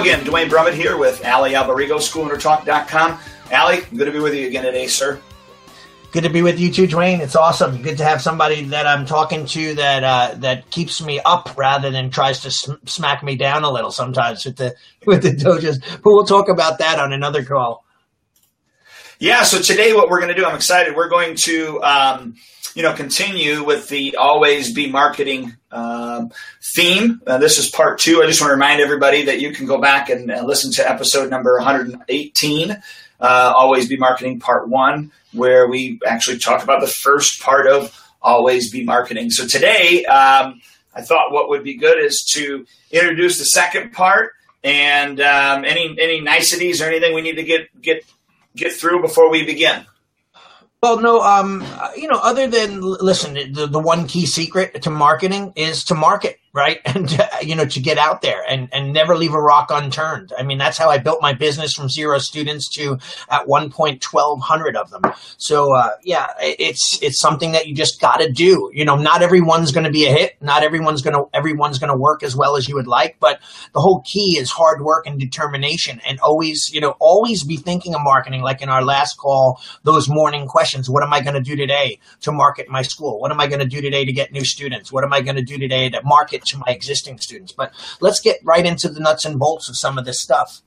Hello 0.00 0.14
again, 0.14 0.24
Duane 0.24 0.48
Brumitt 0.48 0.72
here 0.72 0.96
with 0.96 1.22
Allie 1.26 1.50
Alberigo, 1.50 1.98
SchoolOwnerTalk.com. 1.98 3.18
Allie, 3.50 3.82
good 3.94 4.06
to 4.06 4.10
be 4.10 4.18
with 4.18 4.34
you 4.34 4.46
again 4.46 4.64
today, 4.64 4.86
sir. 4.86 5.20
Good 6.10 6.22
to 6.22 6.30
be 6.30 6.40
with 6.40 6.58
you 6.58 6.72
too, 6.72 6.86
Duane. 6.86 7.20
It's 7.20 7.36
awesome. 7.36 7.82
Good 7.82 7.98
to 7.98 8.04
have 8.04 8.22
somebody 8.22 8.64
that 8.64 8.86
I'm 8.86 9.04
talking 9.04 9.44
to 9.44 9.74
that 9.74 10.02
uh, 10.02 10.34
that 10.38 10.70
keeps 10.70 11.02
me 11.02 11.20
up 11.20 11.54
rather 11.54 11.90
than 11.90 12.08
tries 12.08 12.40
to 12.40 12.50
sm- 12.50 12.82
smack 12.86 13.22
me 13.22 13.36
down 13.36 13.62
a 13.62 13.70
little 13.70 13.90
sometimes 13.90 14.46
with 14.46 14.56
the 14.56 14.74
with 15.06 15.22
the 15.22 15.32
dojos. 15.32 15.82
But 15.82 16.06
we'll 16.06 16.24
talk 16.24 16.48
about 16.48 16.78
that 16.78 16.98
on 16.98 17.12
another 17.12 17.44
call. 17.44 17.84
Yeah. 19.18 19.42
So 19.42 19.60
today, 19.60 19.92
what 19.92 20.08
we're 20.08 20.20
going 20.20 20.34
to 20.34 20.40
do, 20.40 20.46
I'm 20.46 20.56
excited. 20.56 20.96
We're 20.96 21.10
going 21.10 21.36
to 21.42 21.82
um, 21.82 22.36
you 22.74 22.82
know 22.82 22.94
continue 22.94 23.64
with 23.64 23.88
the 23.88 24.16
always 24.16 24.72
be 24.72 24.90
marketing 24.90 25.56
um, 25.70 26.30
theme. 26.74 27.20
Uh, 27.26 27.38
this 27.38 27.58
is 27.58 27.68
part 27.68 27.98
two. 27.98 28.22
I 28.22 28.26
just 28.26 28.40
want 28.40 28.50
to 28.50 28.54
remind 28.54 28.80
everybody 28.80 29.24
that 29.24 29.40
you 29.40 29.52
can 29.52 29.66
go 29.66 29.80
back 29.80 30.08
and 30.08 30.30
uh, 30.30 30.42
listen 30.44 30.72
to 30.72 30.88
episode 30.88 31.30
number 31.30 31.56
118. 31.58 32.70
Uh, 32.70 33.54
always 33.56 33.88
be 33.88 33.96
marketing 33.96 34.40
part 34.40 34.68
one 34.68 35.12
where 35.32 35.68
we 35.68 36.00
actually 36.06 36.38
talk 36.38 36.62
about 36.62 36.80
the 36.80 36.86
first 36.86 37.42
part 37.42 37.66
of 37.66 37.96
always 38.22 38.70
be 38.70 38.84
marketing. 38.84 39.30
So 39.30 39.46
today, 39.46 40.04
um, 40.06 40.60
I 40.94 41.02
thought 41.02 41.32
what 41.32 41.48
would 41.48 41.62
be 41.62 41.76
good 41.76 42.02
is 42.02 42.24
to 42.34 42.66
introduce 42.90 43.38
the 43.38 43.44
second 43.44 43.92
part 43.92 44.32
and 44.62 45.20
um, 45.20 45.64
any 45.64 45.96
any 45.98 46.20
niceties 46.20 46.82
or 46.82 46.86
anything 46.86 47.14
we 47.14 47.22
need 47.22 47.36
to 47.36 47.44
get 47.44 47.68
get 47.80 48.04
get 48.56 48.72
through 48.72 49.00
before 49.02 49.30
we 49.30 49.44
begin. 49.44 49.86
Well, 50.82 50.98
no, 51.00 51.20
um, 51.20 51.62
you 51.94 52.08
know, 52.08 52.18
other 52.22 52.46
than 52.48 52.80
listen, 52.80 53.34
the, 53.52 53.66
the 53.66 53.78
one 53.78 54.06
key 54.06 54.24
secret 54.24 54.82
to 54.82 54.90
marketing 54.90 55.52
is 55.54 55.84
to 55.84 55.94
market 55.94 56.39
right? 56.52 56.80
And 56.90 57.08
you 57.42 57.54
know, 57.54 57.64
to 57.64 57.80
get 57.80 57.98
out 57.98 58.20
there 58.20 58.42
and 58.48 58.68
and 58.72 58.92
never 58.92 59.16
leave 59.16 59.32
a 59.32 59.40
rock 59.40 59.68
unturned. 59.70 60.32
I 60.36 60.42
mean, 60.42 60.58
that's 60.58 60.76
how 60.76 60.90
I 60.90 60.98
built 60.98 61.22
my 61.22 61.32
business 61.32 61.72
from 61.72 61.88
zero 61.88 62.18
students 62.18 62.68
to 62.74 62.98
at 63.30 63.46
one 63.46 63.70
point 63.70 64.02
twelve 64.02 64.40
hundred 64.40 64.76
of 64.76 64.90
them. 64.90 65.02
So 65.36 65.74
uh, 65.74 65.90
yeah, 66.02 66.32
it's 66.40 66.98
it's 67.00 67.20
something 67.20 67.52
that 67.52 67.68
you 67.68 67.74
just 67.74 68.00
got 68.00 68.18
to 68.18 68.30
do. 68.30 68.70
You 68.74 68.84
know, 68.84 68.96
not 68.96 69.22
everyone's 69.22 69.72
going 69.72 69.84
to 69.84 69.90
be 69.90 70.06
a 70.06 70.10
hit. 70.10 70.36
Not 70.42 70.62
everyone's 70.62 71.00
going 71.00 71.14
to 71.14 71.24
everyone's 71.32 71.78
going 71.78 71.92
to 71.92 71.96
work 71.96 72.22
as 72.22 72.34
well 72.36 72.56
as 72.56 72.68
you 72.68 72.74
would 72.74 72.88
like. 72.88 73.16
But 73.20 73.40
the 73.72 73.80
whole 73.80 74.02
key 74.04 74.36
is 74.38 74.50
hard 74.50 74.82
work 74.82 75.06
and 75.06 75.18
determination, 75.18 76.00
and 76.06 76.18
always 76.20 76.70
you 76.72 76.80
know 76.80 76.96
always 76.98 77.44
be 77.44 77.56
thinking 77.56 77.94
of 77.94 78.00
marketing. 78.02 78.42
Like 78.42 78.62
in 78.62 78.68
our 78.68 78.84
last 78.84 79.16
call, 79.16 79.60
those 79.84 80.08
morning 80.08 80.46
questions: 80.46 80.90
What 80.90 81.04
am 81.04 81.12
I 81.12 81.20
going 81.20 81.34
to 81.34 81.40
do 81.40 81.54
today 81.54 82.00
to 82.22 82.32
market 82.32 82.68
my 82.68 82.82
school? 82.82 83.20
What 83.20 83.30
am 83.30 83.40
I 83.40 83.46
going 83.46 83.60
to 83.60 83.66
do 83.66 83.80
today 83.80 84.04
to 84.04 84.12
get 84.12 84.32
new 84.32 84.44
students? 84.44 84.92
What 84.92 85.04
am 85.04 85.12
I 85.12 85.20
going 85.20 85.36
to 85.36 85.42
do 85.42 85.56
today 85.56 85.88
to 85.90 86.02
market 86.04 86.39
to 86.46 86.58
my 86.58 86.66
existing 86.68 87.18
students. 87.18 87.52
But 87.52 87.72
let's 88.00 88.20
get 88.20 88.38
right 88.44 88.64
into 88.64 88.88
the 88.88 89.00
nuts 89.00 89.24
and 89.24 89.38
bolts 89.38 89.68
of 89.68 89.76
some 89.76 89.98
of 89.98 90.04
this 90.04 90.20
stuff. 90.20 90.62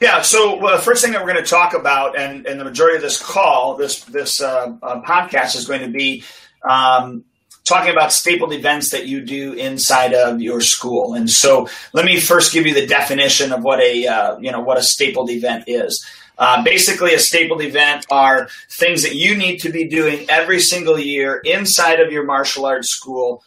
Yeah. 0.00 0.22
So 0.22 0.60
the 0.60 0.78
first 0.78 1.02
thing 1.02 1.12
that 1.12 1.24
we're 1.24 1.32
going 1.32 1.44
to 1.44 1.50
talk 1.50 1.72
about, 1.72 2.18
and, 2.18 2.46
and 2.46 2.60
the 2.60 2.64
majority 2.64 2.96
of 2.96 3.02
this 3.02 3.22
call, 3.22 3.76
this 3.76 4.04
this 4.04 4.40
uh, 4.40 4.76
uh, 4.82 5.02
podcast 5.02 5.56
is 5.56 5.66
going 5.66 5.80
to 5.80 5.88
be 5.88 6.24
um, 6.68 7.24
talking 7.64 7.92
about 7.92 8.12
stapled 8.12 8.52
events 8.52 8.90
that 8.90 9.06
you 9.06 9.22
do 9.22 9.52
inside 9.52 10.12
of 10.12 10.40
your 10.40 10.60
school. 10.60 11.14
And 11.14 11.30
so, 11.30 11.68
let 11.92 12.04
me 12.04 12.20
first 12.20 12.52
give 12.52 12.66
you 12.66 12.74
the 12.74 12.86
definition 12.86 13.52
of 13.52 13.62
what 13.62 13.80
a 13.80 14.06
uh, 14.06 14.38
you 14.38 14.50
know 14.50 14.60
what 14.60 14.78
a 14.78 14.82
stapled 14.82 15.30
event 15.30 15.64
is. 15.68 16.04
Uh, 16.36 16.64
basically, 16.64 17.14
a 17.14 17.18
stapled 17.18 17.62
event 17.62 18.04
are 18.10 18.48
things 18.68 19.04
that 19.04 19.14
you 19.14 19.36
need 19.36 19.58
to 19.58 19.70
be 19.70 19.86
doing 19.86 20.26
every 20.28 20.58
single 20.58 20.98
year 20.98 21.40
inside 21.44 22.00
of 22.00 22.10
your 22.10 22.24
martial 22.24 22.66
arts 22.66 22.90
school 22.90 23.44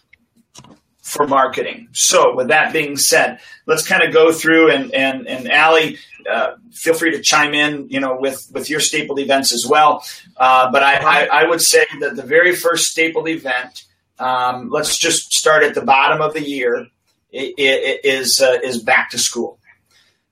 for 1.08 1.26
marketing. 1.26 1.88
So, 1.94 2.36
with 2.36 2.50
that 2.50 2.74
being 2.74 2.98
said, 2.98 3.40
let's 3.66 3.88
kind 3.88 4.04
of 4.04 4.14
go 4.14 4.34
through 4.34 4.72
and 4.72 4.94
and 4.94 5.26
and 5.26 5.50
Allie, 5.50 6.00
uh, 6.30 6.56
feel 6.74 6.94
free 6.94 7.12
to 7.12 7.22
chime 7.22 7.54
in, 7.54 7.88
you 7.90 8.02
know, 8.02 8.18
with 8.20 8.52
with 8.54 8.70
your 8.70 8.82
stapled 8.82 9.18
events 9.20 9.54
as 9.54 9.66
well. 9.66 10.04
Uh, 10.36 10.70
but 10.70 10.84
I, 10.84 10.96
I, 10.98 11.26
I 11.44 11.48
would 11.48 11.62
say 11.62 11.86
that 12.02 12.18
the 12.18 12.24
very 12.24 12.54
first 12.54 12.88
stapled 12.88 13.30
event, 13.30 13.86
um, 14.20 14.70
let's 14.70 15.00
just 15.00 15.32
start 15.32 15.64
at 15.64 15.76
the 15.76 15.82
bottom 15.82 16.22
of 16.22 16.34
the 16.34 16.46
year, 16.46 16.88
it, 17.32 17.54
it 17.58 18.02
is 18.04 18.42
uh, 18.44 18.60
is 18.62 18.84
back 18.84 19.10
to 19.12 19.18
school. 19.18 19.60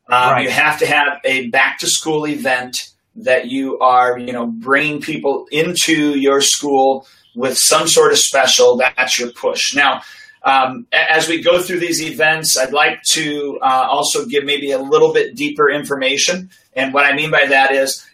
Um, 0.07 0.33
right. 0.33 0.43
You 0.43 0.49
have 0.49 0.79
to 0.79 0.85
have 0.87 1.21
a 1.23 1.47
back 1.51 1.79
to 1.79 1.87
school 1.87 2.27
event 2.27 2.89
that 3.15 3.47
you 3.47 3.79
are, 3.79 4.19
you 4.19 4.33
know, 4.33 4.47
bringing 4.47 4.99
people 4.99 5.47
into 5.51 6.19
your 6.19 6.41
school 6.41 7.07
with 7.33 7.57
some 7.57 7.87
sort 7.87 8.11
of 8.11 8.19
special. 8.19 8.75
That's 8.75 9.17
your 9.17 9.31
push. 9.31 9.73
Now 9.73 10.01
um, 10.45 10.87
as 10.93 11.27
we 11.27 11.41
go 11.41 11.61
through 11.61 11.79
these 11.79 12.01
events, 12.01 12.57
I'd 12.57 12.71
like 12.71 13.01
to 13.09 13.59
uh, 13.61 13.87
also 13.89 14.25
give 14.25 14.45
maybe 14.45 14.71
a 14.71 14.79
little 14.79 15.11
bit 15.11 15.35
deeper 15.35 15.69
information. 15.69 16.51
And 16.73 16.93
what 16.93 17.05
I 17.05 17.15
mean 17.15 17.31
by 17.31 17.45
that 17.49 17.71
is, 17.71 18.05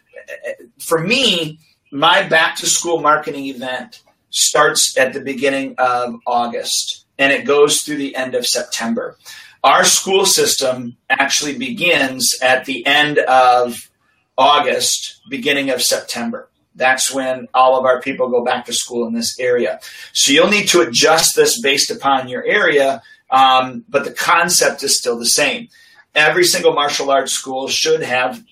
for 0.79 0.99
me, 0.99 1.59
my 1.91 2.27
back 2.27 2.55
to 2.57 2.65
school 2.67 3.01
marketing 3.01 3.45
event 3.47 4.01
starts 4.29 4.97
at 4.97 5.11
the 5.13 5.19
beginning 5.19 5.75
of 5.77 6.15
August 6.25 7.05
and 7.17 7.31
it 7.31 7.45
goes 7.45 7.81
through 7.81 7.97
the 7.97 8.15
end 8.15 8.33
of 8.33 8.47
September. 8.47 9.17
Our 9.63 9.83
school 9.83 10.25
system 10.25 10.97
actually 11.09 11.57
begins 11.57 12.39
at 12.41 12.65
the 12.65 12.85
end 12.85 13.19
of 13.19 13.89
August, 14.37 15.21
beginning 15.29 15.69
of 15.69 15.81
September. 15.83 16.49
That's 16.75 17.13
when 17.13 17.47
all 17.53 17.77
of 17.77 17.85
our 17.85 18.01
people 18.01 18.29
go 18.29 18.43
back 18.43 18.65
to 18.65 18.73
school 18.73 19.07
in 19.07 19.13
this 19.13 19.39
area. 19.39 19.79
So 20.13 20.31
you'll 20.31 20.49
need 20.49 20.67
to 20.69 20.81
adjust 20.81 21.35
this 21.35 21.61
based 21.61 21.91
upon 21.91 22.29
your 22.29 22.45
area, 22.45 23.01
um, 23.29 23.83
but 23.89 24.05
the 24.05 24.13
concept 24.13 24.83
is 24.83 24.97
still 24.97 25.17
the 25.17 25.25
same. 25.25 25.67
Every 26.15 26.43
single 26.43 26.73
martial 26.73 27.11
arts 27.11 27.33
school 27.33 27.67
should 27.67 28.03
have 28.03 28.43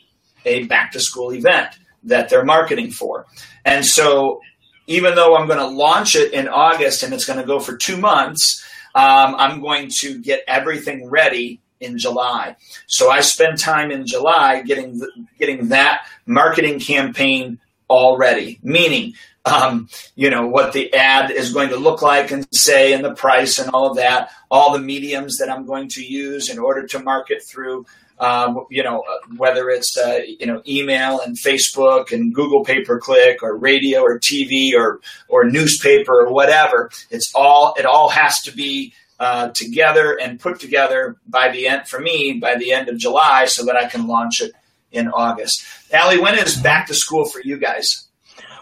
a 0.46 0.64
back 0.66 0.92
to 0.94 1.00
school 1.00 1.34
event 1.34 1.70
that 2.04 2.30
they're 2.30 2.46
marketing 2.46 2.92
for. 2.92 3.26
And 3.66 3.86
so 3.86 4.42
even 4.88 5.16
though 5.16 5.36
I'm 5.36 5.48
going 5.48 5.60
to 5.60 5.68
launch 5.68 6.16
it 6.16 6.34
in 6.34 6.48
August 6.48 7.04
and 7.04 7.14
it's 7.14 7.26
going 7.26 7.40
to 7.40 7.46
go 7.46 7.60
for 7.60 7.78
two 7.78 7.98
months, 7.98 8.66
um, 8.96 9.36
I'm 9.36 9.62
going 9.62 9.90
to 10.00 10.20
get 10.20 10.42
everything 10.48 11.10
ready 11.10 11.62
in 11.80 11.98
July. 11.98 12.56
So 12.88 13.10
I 13.10 13.22
spend 13.22 13.58
time 13.58 13.92
in 13.92 14.06
July 14.06 14.62
getting 14.64 15.02
getting 15.38 15.70
that 15.70 16.06
marketing 16.26 16.80
campaign 16.80 17.60
already, 17.90 18.60
meaning, 18.62 19.14
um, 19.46 19.90
you 20.16 20.30
know, 20.30 20.48
what 20.48 20.74
the 20.74 20.94
ad 20.94 21.32
is 21.32 21.54
going 21.54 21.70
to 21.70 21.78
look 21.78 22.02
like 22.02 22.32
and 22.32 22.48
say 22.54 22.94
and 22.94 23.04
the 23.04 23.14
price 23.14 23.58
and 23.58 23.70
all 23.72 23.90
of 23.90 23.98
that, 23.98 24.32
all 24.52 24.74
the 24.74 24.80
mediums 24.80 25.38
that 25.38 25.50
I'm 25.50 25.66
going 25.66 25.90
to 25.90 26.04
use 26.04 26.50
in 26.50 26.60
order 26.60 26.86
to 26.88 27.00
market 27.00 27.44
through. 27.44 27.86
Um, 28.20 28.66
you 28.70 28.84
know, 28.84 29.04
whether 29.38 29.70
it's 29.70 29.98
uh, 29.98 30.20
you 30.28 30.46
know 30.46 30.62
email 30.68 31.22
and 31.22 31.38
Facebook 31.38 32.12
and 32.12 32.36
Google 32.36 32.66
pay 32.66 32.84
per 32.84 33.00
click 33.00 33.42
or 33.42 33.56
radio 33.56 34.02
or 34.02 34.20
TV 34.20 34.74
or 34.76 35.00
or 35.30 35.46
newspaper 35.46 36.26
or 36.26 36.34
whatever, 36.34 36.92
it's 37.10 37.34
all 37.34 37.74
it 37.80 37.86
all 37.86 38.10
has 38.10 38.42
to 38.42 38.52
be 38.52 38.94
uh, 39.22 39.50
together 39.50 40.20
and 40.20 40.40
put 40.40 40.60
together 40.60 41.16
by 41.28 41.50
the 41.50 41.68
end 41.68 41.88
for 41.88 42.00
me 42.00 42.34
by 42.34 42.56
the 42.56 42.74
end 42.74 42.90
of 42.90 42.98
July 42.98 43.46
so 43.46 43.64
that 43.66 43.78
I 43.78 43.88
can 43.88 44.08
launch 44.08 44.42
it 44.42 44.52
in 44.92 45.08
August. 45.10 45.64
Allie, 45.92 46.20
when 46.20 46.38
is 46.38 46.58
back 46.58 46.88
to 46.88 46.94
school 46.94 47.26
for 47.26 47.42
you 47.44 47.58
guys? 47.58 48.08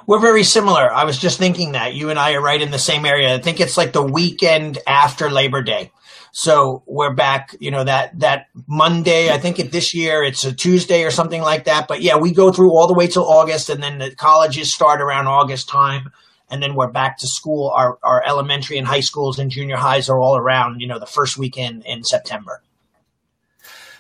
We're 0.05 0.19
very 0.19 0.43
similar. 0.43 0.91
I 0.91 1.03
was 1.03 1.17
just 1.17 1.37
thinking 1.37 1.73
that 1.73 1.93
you 1.93 2.09
and 2.09 2.17
I 2.17 2.33
are 2.33 2.41
right 2.41 2.61
in 2.61 2.71
the 2.71 2.79
same 2.79 3.05
area. 3.05 3.35
I 3.35 3.39
think 3.39 3.59
it's 3.59 3.75
like 3.75 3.91
the 3.91 4.01
weekend 4.01 4.79
after 4.87 5.29
Labor 5.29 5.61
Day. 5.61 5.91
So 6.31 6.83
we're 6.85 7.13
back, 7.13 7.55
you 7.59 7.71
know, 7.71 7.83
that, 7.83 8.17
that 8.19 8.47
Monday, 8.67 9.31
I 9.31 9.37
think 9.37 9.59
it, 9.59 9.71
this 9.71 9.93
year 9.93 10.23
it's 10.23 10.45
a 10.45 10.53
Tuesday 10.53 11.03
or 11.03 11.11
something 11.11 11.41
like 11.41 11.65
that. 11.65 11.87
But 11.87 12.01
yeah, 12.01 12.15
we 12.15 12.31
go 12.31 12.51
through 12.51 12.71
all 12.71 12.87
the 12.87 12.93
way 12.93 13.07
till 13.07 13.27
August 13.27 13.69
and 13.69 13.81
then 13.81 13.97
the 13.97 14.15
colleges 14.15 14.73
start 14.73 15.01
around 15.01 15.27
August 15.27 15.67
time. 15.67 16.11
And 16.49 16.63
then 16.63 16.75
we're 16.75 16.91
back 16.91 17.17
to 17.17 17.27
school. 17.27 17.73
Our, 17.75 17.97
our 18.03 18.23
elementary 18.25 18.77
and 18.77 18.87
high 18.87 19.01
schools 19.01 19.39
and 19.39 19.51
junior 19.51 19.75
highs 19.75 20.07
are 20.07 20.19
all 20.19 20.37
around, 20.37 20.79
you 20.79 20.87
know, 20.87 20.99
the 20.99 21.05
first 21.05 21.37
weekend 21.37 21.83
in 21.85 22.03
September. 22.03 22.61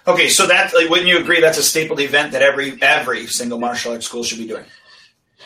Okay, 0.07 0.29
so 0.29 0.47
that 0.47 0.73
like, 0.73 0.89
wouldn't 0.89 1.09
you 1.09 1.19
agree 1.19 1.41
that's 1.41 1.57
a 1.57 1.63
stapled 1.63 1.99
event 1.99 2.31
that 2.31 2.41
every 2.41 2.81
every 2.81 3.27
single 3.27 3.59
martial 3.59 3.91
arts 3.91 4.05
school 4.05 4.23
should 4.23 4.37
be 4.37 4.47
doing? 4.47 4.63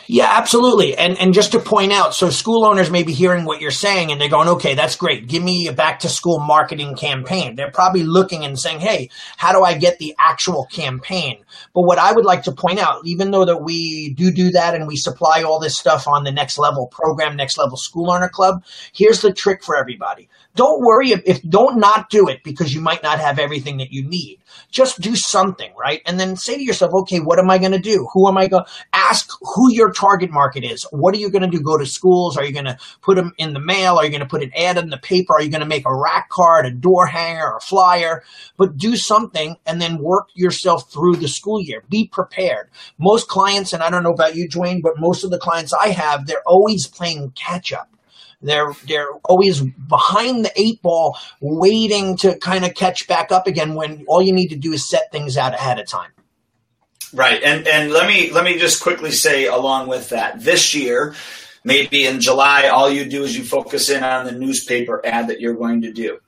Yeah, 0.06 0.28
absolutely. 0.30 0.96
And 0.96 1.16
and 1.18 1.32
just 1.32 1.52
to 1.52 1.60
point 1.60 1.92
out, 1.92 2.14
so 2.14 2.28
school 2.28 2.64
owners 2.66 2.90
may 2.90 3.02
be 3.02 3.12
hearing 3.12 3.44
what 3.44 3.60
you're 3.60 3.70
saying 3.70 4.10
and 4.10 4.20
they're 4.20 4.28
going, 4.28 4.48
okay, 4.48 4.74
that's 4.74 4.96
great. 4.96 5.28
Give 5.28 5.42
me 5.42 5.68
a 5.68 5.72
back 5.72 6.00
to 6.00 6.08
school 6.08 6.40
marketing 6.40 6.96
campaign. 6.96 7.56
They're 7.56 7.70
probably 7.70 8.02
looking 8.02 8.44
and 8.44 8.58
saying, 8.58 8.80
hey, 8.80 9.10
how 9.36 9.52
do 9.52 9.62
I 9.62 9.78
get 9.78 9.98
the 9.98 10.14
actual 10.18 10.66
campaign? 10.66 11.44
But 11.74 11.82
what 11.82 11.98
I 11.98 12.12
would 12.12 12.24
like 12.24 12.42
to 12.44 12.52
point 12.52 12.78
out, 12.80 13.02
even 13.06 13.30
though 13.30 13.44
that 13.44 13.62
we 13.62 14.12
do 14.14 14.32
do 14.32 14.50
that 14.50 14.74
and 14.74 14.86
we 14.86 14.96
supply 14.96 15.42
all 15.42 15.60
this 15.60 15.78
stuff 15.78 16.06
on 16.08 16.24
the 16.24 16.32
next 16.32 16.58
level 16.58 16.88
program, 16.88 17.36
next 17.36 17.56
level 17.56 17.76
school 17.76 18.10
owner 18.10 18.28
club, 18.28 18.64
here's 18.92 19.22
the 19.22 19.32
trick 19.32 19.62
for 19.62 19.76
everybody. 19.76 20.28
Don't 20.54 20.84
worry 20.84 21.12
if, 21.12 21.22
if 21.24 21.42
don't 21.42 21.78
not 21.78 22.10
do 22.10 22.28
it 22.28 22.44
because 22.44 22.74
you 22.74 22.80
might 22.80 23.02
not 23.02 23.18
have 23.20 23.38
everything 23.38 23.78
that 23.78 23.92
you 23.92 24.06
need. 24.06 24.40
Just 24.70 25.00
do 25.00 25.16
something, 25.16 25.72
right? 25.78 26.02
And 26.04 26.20
then 26.20 26.36
say 26.36 26.56
to 26.56 26.62
yourself, 26.62 26.92
okay, 26.92 27.20
what 27.20 27.38
am 27.38 27.50
I 27.50 27.56
going 27.56 27.72
to 27.72 27.78
do? 27.78 28.06
Who 28.12 28.28
am 28.28 28.36
I 28.36 28.48
going 28.48 28.64
to 28.64 28.70
ask 28.92 29.30
who 29.40 29.72
you're 29.72 29.91
target 29.92 30.30
market 30.30 30.64
is. 30.64 30.84
What 30.90 31.14
are 31.14 31.18
you 31.18 31.30
going 31.30 31.42
to 31.42 31.48
do? 31.48 31.62
Go 31.62 31.78
to 31.78 31.86
schools? 31.86 32.36
Are 32.36 32.44
you 32.44 32.52
going 32.52 32.64
to 32.64 32.78
put 33.00 33.16
them 33.16 33.32
in 33.38 33.52
the 33.52 33.60
mail? 33.60 33.96
Are 33.96 34.04
you 34.04 34.10
going 34.10 34.20
to 34.20 34.26
put 34.26 34.42
an 34.42 34.52
ad 34.56 34.78
in 34.78 34.90
the 34.90 34.98
paper? 34.98 35.34
Are 35.34 35.42
you 35.42 35.50
going 35.50 35.60
to 35.60 35.66
make 35.66 35.86
a 35.86 35.94
rack 35.94 36.28
card, 36.28 36.66
a 36.66 36.70
door 36.70 37.06
hanger, 37.06 37.56
a 37.56 37.60
flyer? 37.60 38.22
But 38.56 38.76
do 38.76 38.96
something 38.96 39.56
and 39.66 39.80
then 39.80 39.98
work 39.98 40.28
yourself 40.34 40.90
through 40.92 41.16
the 41.16 41.28
school 41.28 41.60
year. 41.60 41.84
Be 41.88 42.08
prepared. 42.08 42.70
Most 42.98 43.28
clients, 43.28 43.72
and 43.72 43.82
I 43.82 43.90
don't 43.90 44.02
know 44.02 44.12
about 44.12 44.36
you, 44.36 44.48
Duane, 44.48 44.80
but 44.80 44.98
most 44.98 45.24
of 45.24 45.30
the 45.30 45.38
clients 45.38 45.72
I 45.72 45.88
have, 45.88 46.26
they're 46.26 46.46
always 46.46 46.86
playing 46.86 47.32
catch 47.32 47.72
up. 47.72 47.88
They're 48.42 48.72
they're 48.88 49.12
always 49.24 49.60
behind 49.60 50.44
the 50.44 50.52
eight 50.56 50.82
ball, 50.82 51.16
waiting 51.40 52.16
to 52.18 52.36
kind 52.38 52.64
of 52.64 52.74
catch 52.74 53.06
back 53.06 53.30
up 53.30 53.46
again. 53.46 53.74
When 53.74 54.04
all 54.08 54.20
you 54.20 54.32
need 54.32 54.48
to 54.48 54.56
do 54.56 54.72
is 54.72 54.88
set 54.88 55.12
things 55.12 55.36
out 55.36 55.54
ahead 55.54 55.78
of 55.78 55.86
time. 55.86 56.10
Right, 57.14 57.42
and 57.42 57.66
and 57.68 57.90
let 57.90 58.06
me 58.06 58.30
let 58.30 58.44
me 58.44 58.58
just 58.58 58.82
quickly 58.82 59.10
say 59.10 59.46
along 59.46 59.88
with 59.88 60.10
that, 60.10 60.40
this 60.40 60.74
year, 60.74 61.14
maybe 61.62 62.06
in 62.06 62.20
July, 62.20 62.68
all 62.68 62.88
you 62.88 63.04
do 63.04 63.22
is 63.22 63.36
you 63.36 63.44
focus 63.44 63.90
in 63.90 64.02
on 64.02 64.24
the 64.24 64.32
newspaper 64.32 65.04
ad 65.04 65.28
that 65.28 65.38
you're 65.38 65.54
going 65.54 65.82
to 65.82 65.92
do, 65.92 66.18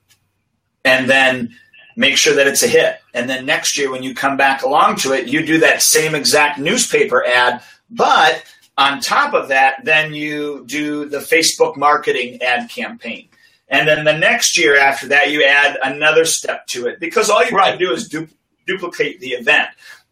and 0.83 1.09
then 1.09 1.55
make 1.95 2.17
sure 2.17 2.35
that 2.35 2.45
it's 2.45 2.61
a 2.61 2.67
hit. 2.67 2.99
And 3.15 3.27
then 3.27 3.45
next 3.47 3.77
year, 3.77 3.91
when 3.91 4.03
you 4.03 4.13
come 4.13 4.37
back 4.37 4.61
along 4.61 4.97
to 4.97 5.13
it, 5.13 5.27
you 5.27 5.43
do 5.45 5.59
that 5.59 5.81
same 5.81 6.13
exact 6.13 6.59
newspaper 6.59 7.25
ad, 7.25 7.63
but 7.89 8.43
on 8.77 8.99
top 8.99 9.33
of 9.33 9.47
that, 9.47 9.83
then 9.85 10.13
you 10.13 10.65
do 10.67 11.05
the 11.05 11.19
Facebook 11.19 11.77
marketing 11.77 12.41
ad 12.41 12.69
campaign. 12.69 13.29
And 13.69 13.87
then 13.87 14.03
the 14.03 14.17
next 14.17 14.57
year 14.57 14.77
after 14.77 15.07
that, 15.07 15.31
you 15.31 15.43
add 15.43 15.77
another 15.83 16.25
step 16.25 16.67
to 16.67 16.87
it 16.87 16.99
because 16.99 17.29
all 17.29 17.43
you 17.43 17.55
right. 17.57 17.71
got 17.71 17.71
to 17.71 17.77
do 17.77 17.91
is 17.91 18.07
du- 18.07 18.27
duplicate 18.67 19.19
the 19.19 19.29
event 19.29 19.69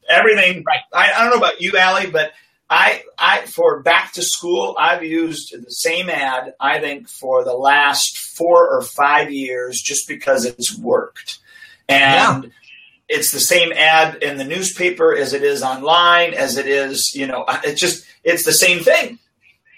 everything. 0.09 0.63
Right. 0.65 0.79
I, 0.94 1.11
I 1.13 1.23
don't 1.23 1.31
know 1.31 1.45
about 1.45 1.61
you, 1.61 1.77
Allie, 1.77 2.09
but 2.09 2.31
I, 2.69 3.03
I 3.19 3.41
for 3.41 3.81
back 3.81 4.13
to 4.13 4.23
school, 4.23 4.75
I've 4.79 5.03
used 5.03 5.53
the 5.53 5.69
same 5.69 6.09
ad. 6.09 6.53
I 6.59 6.79
think 6.79 7.07
for 7.07 7.44
the 7.44 7.53
last 7.53 8.17
four 8.17 8.67
or 8.67 8.81
five 8.81 9.31
years, 9.31 9.81
just 9.81 10.07
because 10.07 10.45
it's 10.45 10.77
worked, 10.77 11.39
and 11.88 12.45
yeah. 12.45 12.50
it's 13.09 13.31
the 13.31 13.39
same 13.39 13.71
ad 13.73 14.23
in 14.23 14.38
the 14.38 14.45
newspaper 14.45 15.15
as 15.15 15.33
it 15.33 15.44
is 15.44 15.61
online, 15.61 16.33
as 16.33 16.57
it 16.57 16.67
is. 16.67 17.13
You 17.13 17.27
know, 17.27 17.45
it's 17.63 17.79
just 17.79 18.05
it's 18.23 18.45
the 18.45 18.53
same 18.53 18.79
thing. 18.79 19.19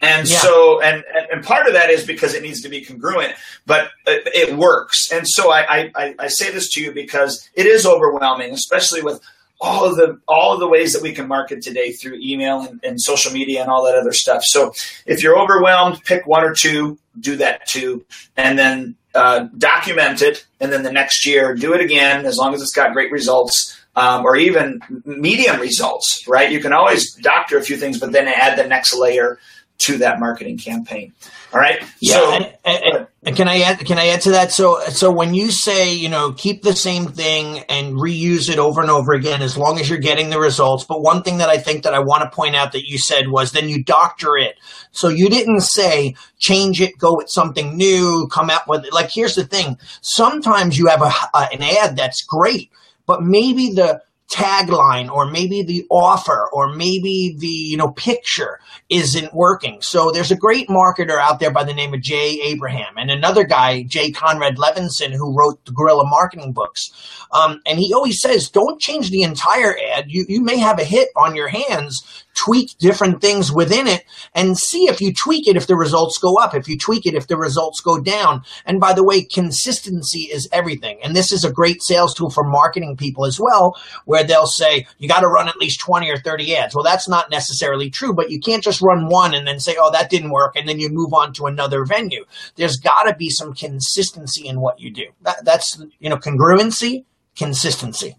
And 0.02 0.30
yeah. 0.30 0.38
so, 0.38 0.82
and, 0.82 1.04
and 1.32 1.44
part 1.44 1.68
of 1.68 1.74
that 1.74 1.90
is 1.90 2.06
because 2.06 2.34
it 2.34 2.44
needs 2.44 2.62
to 2.62 2.70
be 2.70 2.82
congruent, 2.82 3.34
but 3.66 3.90
it, 4.06 4.50
it 4.50 4.58
works. 4.58 5.12
And 5.12 5.28
so 5.28 5.52
I, 5.52 5.90
I, 5.96 6.16
I 6.20 6.28
say 6.28 6.52
this 6.52 6.70
to 6.74 6.82
you 6.82 6.92
because 6.92 7.50
it 7.56 7.66
is 7.66 7.86
overwhelming, 7.86 8.52
especially 8.52 9.02
with 9.02 9.22
all 9.62 9.86
of 9.86 9.96
the 9.96 10.20
all 10.28 10.54
of 10.54 10.60
the 10.60 10.68
ways 10.68 10.94
that 10.94 11.02
we 11.02 11.14
can 11.14 11.28
market 11.28 11.62
today 11.62 11.92
through 11.92 12.20
email 12.22 12.62
and, 12.62 12.80
and, 12.84 13.02
social 13.02 13.32
media 13.32 13.62
and 13.62 13.70
all 13.70 13.86
that 13.86 13.96
other 13.96 14.12
stuff. 14.12 14.44
So 14.44 14.74
if 15.06 15.24
you're 15.24 15.40
overwhelmed, 15.40 16.04
pick 16.04 16.28
one 16.28 16.44
or 16.44 16.54
two, 16.54 16.98
do 17.20 17.38
that 17.38 17.66
too, 17.66 18.06
and 18.36 18.60
then 18.60 18.96
uh, 19.14 19.48
document 19.58 20.22
it. 20.22 20.46
And 20.60 20.72
then 20.72 20.84
the 20.84 20.92
next 20.92 21.26
year, 21.26 21.56
do 21.56 21.74
it 21.74 21.82
again 21.82 22.26
as 22.26 22.38
long 22.38 22.54
as 22.54 22.62
it's 22.62 22.74
got 22.74 22.94
great 22.94 23.12
results. 23.12 23.80
Um, 23.98 24.26
or 24.26 24.36
even 24.36 24.82
medium 25.06 25.62
results, 25.62 26.28
right? 26.28 26.52
You 26.52 26.60
can 26.60 26.74
always 26.74 27.14
doctor 27.14 27.58
a 27.58 27.62
few 27.62 27.78
things, 27.78 27.98
but 27.98 28.12
then 28.12 28.28
add 28.28 28.58
the 28.58 28.68
next 28.68 28.94
layer 28.94 29.40
to 29.78 29.98
that 29.98 30.20
marketing 30.20 30.58
campaign. 30.58 31.14
All 31.54 31.60
right. 31.60 31.82
Yeah. 32.00 32.16
So, 32.16 32.32
and, 32.32 32.58
and, 32.66 32.84
and 32.84 33.08
uh, 33.28 33.36
can 33.36 33.48
I 33.48 33.60
add? 33.62 33.80
Can 33.80 33.98
I 33.98 34.08
add 34.08 34.22
to 34.22 34.32
that? 34.32 34.52
So, 34.52 34.80
so 34.90 35.12
when 35.12 35.34
you 35.34 35.52
say 35.52 35.94
you 35.94 36.10
know 36.10 36.32
keep 36.34 36.64
the 36.64 36.76
same 36.76 37.08
thing 37.08 37.60
and 37.70 37.96
reuse 37.96 38.50
it 38.50 38.60
over 38.60 38.82
and 38.82 38.90
over 38.90 39.14
again, 39.14 39.42
as 39.42 39.58
long 39.58 39.80
as 39.80 39.90
you're 39.90 40.00
getting 40.00 40.30
the 40.30 40.40
results. 40.40 40.86
But 40.86 41.02
one 41.02 41.24
thing 41.24 41.38
that 41.38 41.50
I 41.50 41.58
think 41.58 41.84
that 41.84 41.94
I 41.94 42.00
want 42.00 42.24
to 42.24 42.36
point 42.36 42.56
out 42.56 42.72
that 42.72 42.88
you 42.88 42.98
said 42.98 43.30
was 43.30 43.52
then 43.52 43.70
you 43.70 43.84
doctor 43.84 44.38
it. 44.38 44.56
So 44.92 45.10
you 45.10 45.30
didn't 45.30 45.62
say 45.62 46.16
change 46.40 46.82
it, 46.82 46.98
go 46.98 47.16
with 47.18 47.30
something 47.30 47.76
new, 47.76 48.28
come 48.32 48.50
out 48.50 48.68
with 48.68 48.86
it. 48.86 48.94
Like 48.94 49.12
here's 49.12 49.36
the 49.36 49.46
thing: 49.46 49.78
sometimes 50.02 50.78
you 50.78 50.88
have 50.88 51.02
a, 51.02 51.12
an 51.54 51.62
ad 51.62 51.96
that's 51.96 52.24
great, 52.24 52.72
but 53.06 53.22
maybe 53.22 53.72
the 53.72 54.02
tagline 54.30 55.10
or 55.10 55.30
maybe 55.30 55.62
the 55.62 55.86
offer 55.90 56.50
or 56.52 56.74
maybe 56.74 57.36
the 57.38 57.48
you 57.48 57.78
know 57.78 57.92
picture 57.92 58.60
isn't 58.90 59.34
working. 59.34 59.82
So 59.82 60.12
there's 60.12 60.30
a 60.30 60.36
great 60.36 60.68
marketer 60.68 61.18
out 61.20 61.40
there 61.40 61.50
by 61.50 61.64
the 61.64 61.74
name 61.74 61.96
of 61.96 62.02
jay 62.02 62.40
abraham 62.44 62.98
and 62.98 63.10
another 63.10 63.44
guy 63.44 63.82
jay 63.82 64.12
conrad 64.12 64.58
levinson 64.58 65.12
who 65.12 65.36
wrote 65.36 65.64
the 65.66 65.72
guerrilla 65.72 66.06
marketing 66.06 66.54
books. 66.54 66.92
Um, 67.32 67.62
and 67.66 67.80
he 67.80 67.94
always 67.96 68.22
says 68.22 68.50
don't 68.50 68.80
change 68.80 69.10
the 69.10 69.24
entire 69.24 69.76
ad. 69.96 70.06
You, 70.08 70.26
you 70.30 70.42
may 70.42 70.58
have 70.58 70.80
a 70.80 70.84
hit 70.84 71.10
on 71.16 71.36
your 71.36 71.48
hands. 71.48 72.24
Tweak 72.36 72.78
different 72.80 73.22
things 73.22 73.50
within 73.50 73.88
it 73.88 74.04
and 74.34 74.58
see 74.58 74.90
if 74.90 75.00
you 75.00 75.14
tweak 75.14 75.48
it 75.48 75.56
if 75.56 75.68
the 75.68 75.78
results 75.78 76.18
go 76.18 76.38
up 76.38 76.54
if 76.54 76.68
you 76.68 76.78
tweak 76.78 77.06
it 77.06 77.16
if 77.16 77.28
the 77.28 77.38
results 77.38 77.80
go 77.80 78.00
down. 78.00 78.44
And 78.66 78.80
by 78.80 78.94
the 78.94 79.06
way 79.06 79.24
consistency 79.24 80.24
is 80.24 80.48
everything. 80.52 81.00
And 81.02 81.16
this 81.16 81.32
is 81.32 81.46
a 81.46 81.52
great 81.52 81.82
sales 81.82 82.14
tool 82.14 82.30
for 82.30 82.44
marketing 82.44 82.98
people 82.98 83.26
as 83.26 83.40
well 83.40 83.78
where 84.04 84.24
they'll 84.24 84.48
say 84.48 84.86
you 85.00 85.08
got 85.08 85.22
to 85.22 85.28
run 85.28 85.48
at 85.48 85.58
least 85.58 85.80
20 85.80 86.12
or 86.12 86.18
30 86.18 86.56
ads. 86.58 86.76
Well 86.76 86.84
that's 86.84 87.08
not 87.08 87.32
necessarily 87.32 87.90
true 87.90 88.14
but 88.14 88.30
you 88.30 88.40
can't 88.40 88.62
just 88.62 88.75
run 88.82 89.08
one 89.08 89.34
and 89.34 89.48
then 89.48 89.60
say 89.60 89.76
oh 89.80 89.92
that 89.92 90.10
didn't 90.10 90.32
work 90.32 90.56
and 90.56 90.68
then 90.68 90.80
you 90.80 90.90
move 90.90 91.14
on 91.14 91.34
to 91.34 91.46
another 91.46 91.86
venue 91.86 92.26
there's 92.56 92.78
got 92.78 93.04
to 93.04 93.16
be 93.16 93.30
some 93.30 93.54
consistency 93.54 94.48
in 94.48 94.60
what 94.60 94.80
you 94.80 94.92
do 94.92 95.06
that, 95.22 95.44
that's 95.44 95.82
you 96.00 96.10
know 96.10 96.18
congruency 96.18 97.06
consistency 97.36 98.16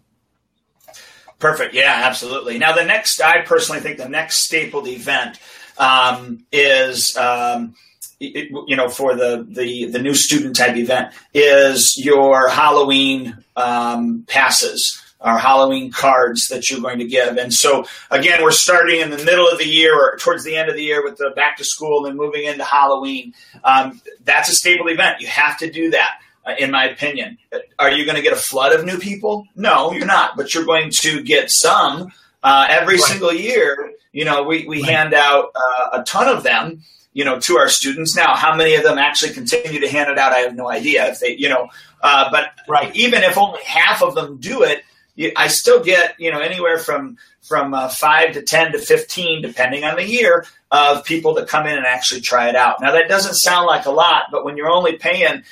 Perfect. 1.39 1.75
Yeah, 1.75 2.03
absolutely. 2.05 2.59
Now, 2.59 2.73
the 2.73 2.85
next, 2.85 3.21
I 3.21 3.43
personally 3.43 3.83
think 3.83 3.99
the 3.99 4.09
next 4.09 4.47
stapled 4.47 4.89
event 4.89 5.39
um, 5.77 6.47
is, 6.51 7.15
um, 7.17 7.75
it, 8.19 8.51
you 8.67 8.77
know, 8.77 8.89
for 8.89 9.15
the, 9.15 9.47
the 9.47 9.91
the 9.91 9.99
new 9.99 10.15
student 10.15 10.57
type 10.57 10.77
event 10.77 11.13
is 11.35 12.01
your 12.03 12.49
Halloween 12.49 13.45
um, 13.55 14.25
passes 14.27 15.03
our 15.21 15.39
Halloween 15.39 15.91
cards 15.91 16.49
that 16.49 16.69
you're 16.69 16.81
going 16.81 16.99
to 16.99 17.07
give. 17.07 17.37
And 17.39 17.53
so, 17.53 17.87
again, 18.11 18.43
we're 18.43 18.51
starting 18.51 19.01
in 19.01 19.11
the 19.11 19.25
middle 19.25 19.49
of 19.49 19.59
the 19.59 19.67
year 19.67 19.95
or 19.95 20.17
towards 20.19 20.45
the 20.45 20.57
end 20.57 20.69
of 20.69 20.77
the 20.77 20.83
year 20.83 21.03
with 21.03 21.17
the 21.17 21.33
back 21.35 21.57
to 21.57 21.65
school 21.65 22.07
and 22.07 22.17
moving 22.17 22.45
into 22.45 22.65
Halloween. 22.65 23.35
Um, 23.65 24.01
that's 24.25 24.51
a 24.51 24.53
staple 24.53 24.89
event. 24.89 25.21
You 25.21 25.29
have 25.29 25.59
to 25.59 25.71
do 25.71 25.91
that 25.91 26.19
uh, 26.45 26.55
in 26.59 26.71
my 26.71 26.85
opinion. 26.85 27.39
Are 27.79 27.91
you 27.91 28.05
going 28.05 28.17
to 28.17 28.23
get 28.23 28.33
a 28.33 28.37
flood 28.37 28.73
of 28.73 28.85
new 28.85 28.99
people? 28.99 29.47
No, 29.57 29.93
you're 29.93 30.07
not, 30.07 30.37
but 30.37 30.55
you're 30.55 30.67
going 30.67 30.91
to 30.91 31.23
get 31.23 31.51
some 31.51 32.13
uh, 32.43 32.67
every 32.69 32.95
right. 32.95 33.05
single 33.05 33.33
year. 33.33 33.93
You 34.13 34.25
know, 34.25 34.45
we, 34.45 34.67
we 34.67 34.83
right. 34.83 34.91
hand 34.91 35.15
out 35.15 35.51
uh, 35.55 36.01
a 36.01 36.05
ton 36.05 36.29
of 36.29 36.43
them, 36.43 36.83
you 37.13 37.25
know, 37.25 37.41
to 37.41 37.57
our 37.57 37.69
students. 37.69 38.15
Now, 38.15 38.37
how 38.37 38.55
many 38.55 38.75
of 38.75 38.85
them 38.85 38.99
actually 38.99 39.33
continue 39.33 39.81
to 39.81 39.89
hand 39.89 40.11
it 40.11 40.19
out? 40.19 40.33
I 40.33 40.39
have 40.39 40.55
no 40.55 40.71
idea. 40.71 41.07
If 41.09 41.21
they, 41.21 41.37
you 41.37 41.49
know, 41.49 41.69
uh, 42.03 42.31
but 42.31 42.51
right. 42.69 42.95
even 42.95 43.23
if 43.23 43.37
only 43.37 43.61
half 43.65 44.03
of 44.03 44.15
them 44.15 44.37
do 44.37 44.63
it, 44.63 44.85
you, 45.17 45.33
I 45.37 45.49
still 45.49 45.83
get, 45.83 46.15
you 46.19 46.31
know, 46.31 46.41
anywhere 46.41 46.79
from 46.79 47.19
from 47.43 47.75
uh, 47.75 47.89
five 47.89 48.33
to 48.35 48.43
ten 48.43 48.73
to 48.73 48.79
fifteen, 48.79 49.43
depending 49.43 49.85
on 49.85 49.97
the 49.97 50.05
year, 50.05 50.47
of 50.71 51.05
people 51.05 51.35
that 51.35 51.49
come 51.49 51.67
in 51.67 51.77
and 51.77 51.87
actually 51.87 52.21
try 52.21 52.49
it 52.49 52.57
out. 52.57 52.81
Now, 52.81 52.93
that 52.93 53.09
doesn't 53.09 53.35
sound 53.35 53.67
like 53.67 53.87
a 53.87 53.91
lot, 53.91 54.25
but 54.31 54.45
when 54.45 54.57
you're 54.57 54.71
only 54.71 54.97
paying 54.97 55.43